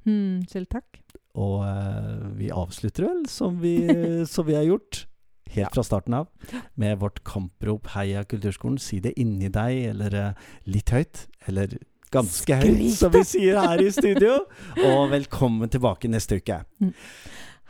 Mm, 0.07 0.47
selv 0.51 0.71
takk. 0.71 1.03
Og 1.37 1.61
uh, 1.66 2.31
vi 2.38 2.49
avslutter 2.55 3.09
vel 3.09 3.27
som 3.29 3.59
vi, 3.61 3.77
som 4.33 4.47
vi 4.49 4.57
har 4.57 4.66
gjort. 4.69 5.05
Helt 5.47 5.69
ja. 5.69 5.71
fra 5.71 5.85
starten 5.87 6.14
av, 6.16 6.27
med 6.75 6.99
vårt 6.99 7.21
kamprop 7.25 7.87
'Heia 7.92 8.25
kulturskolen'. 8.27 8.81
Si 8.83 8.99
det 8.99 9.14
inni 9.16 9.51
deg, 9.53 9.92
eller 9.92 10.16
uh, 10.19 10.49
litt 10.66 10.90
høyt. 10.90 11.27
Eller 11.47 11.77
ganske 12.11 12.59
høyt, 12.62 12.95
som 12.99 13.12
vi 13.14 13.23
sier 13.27 13.61
her 13.61 13.83
i 13.83 13.90
studio. 13.95 14.40
Og 14.83 15.11
velkommen 15.11 15.71
tilbake 15.71 16.11
neste 16.11 16.40
uke. 16.42 16.62
Mm. 16.83 16.95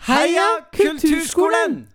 Heia 0.09 0.49
Kulturskolen! 0.73 1.87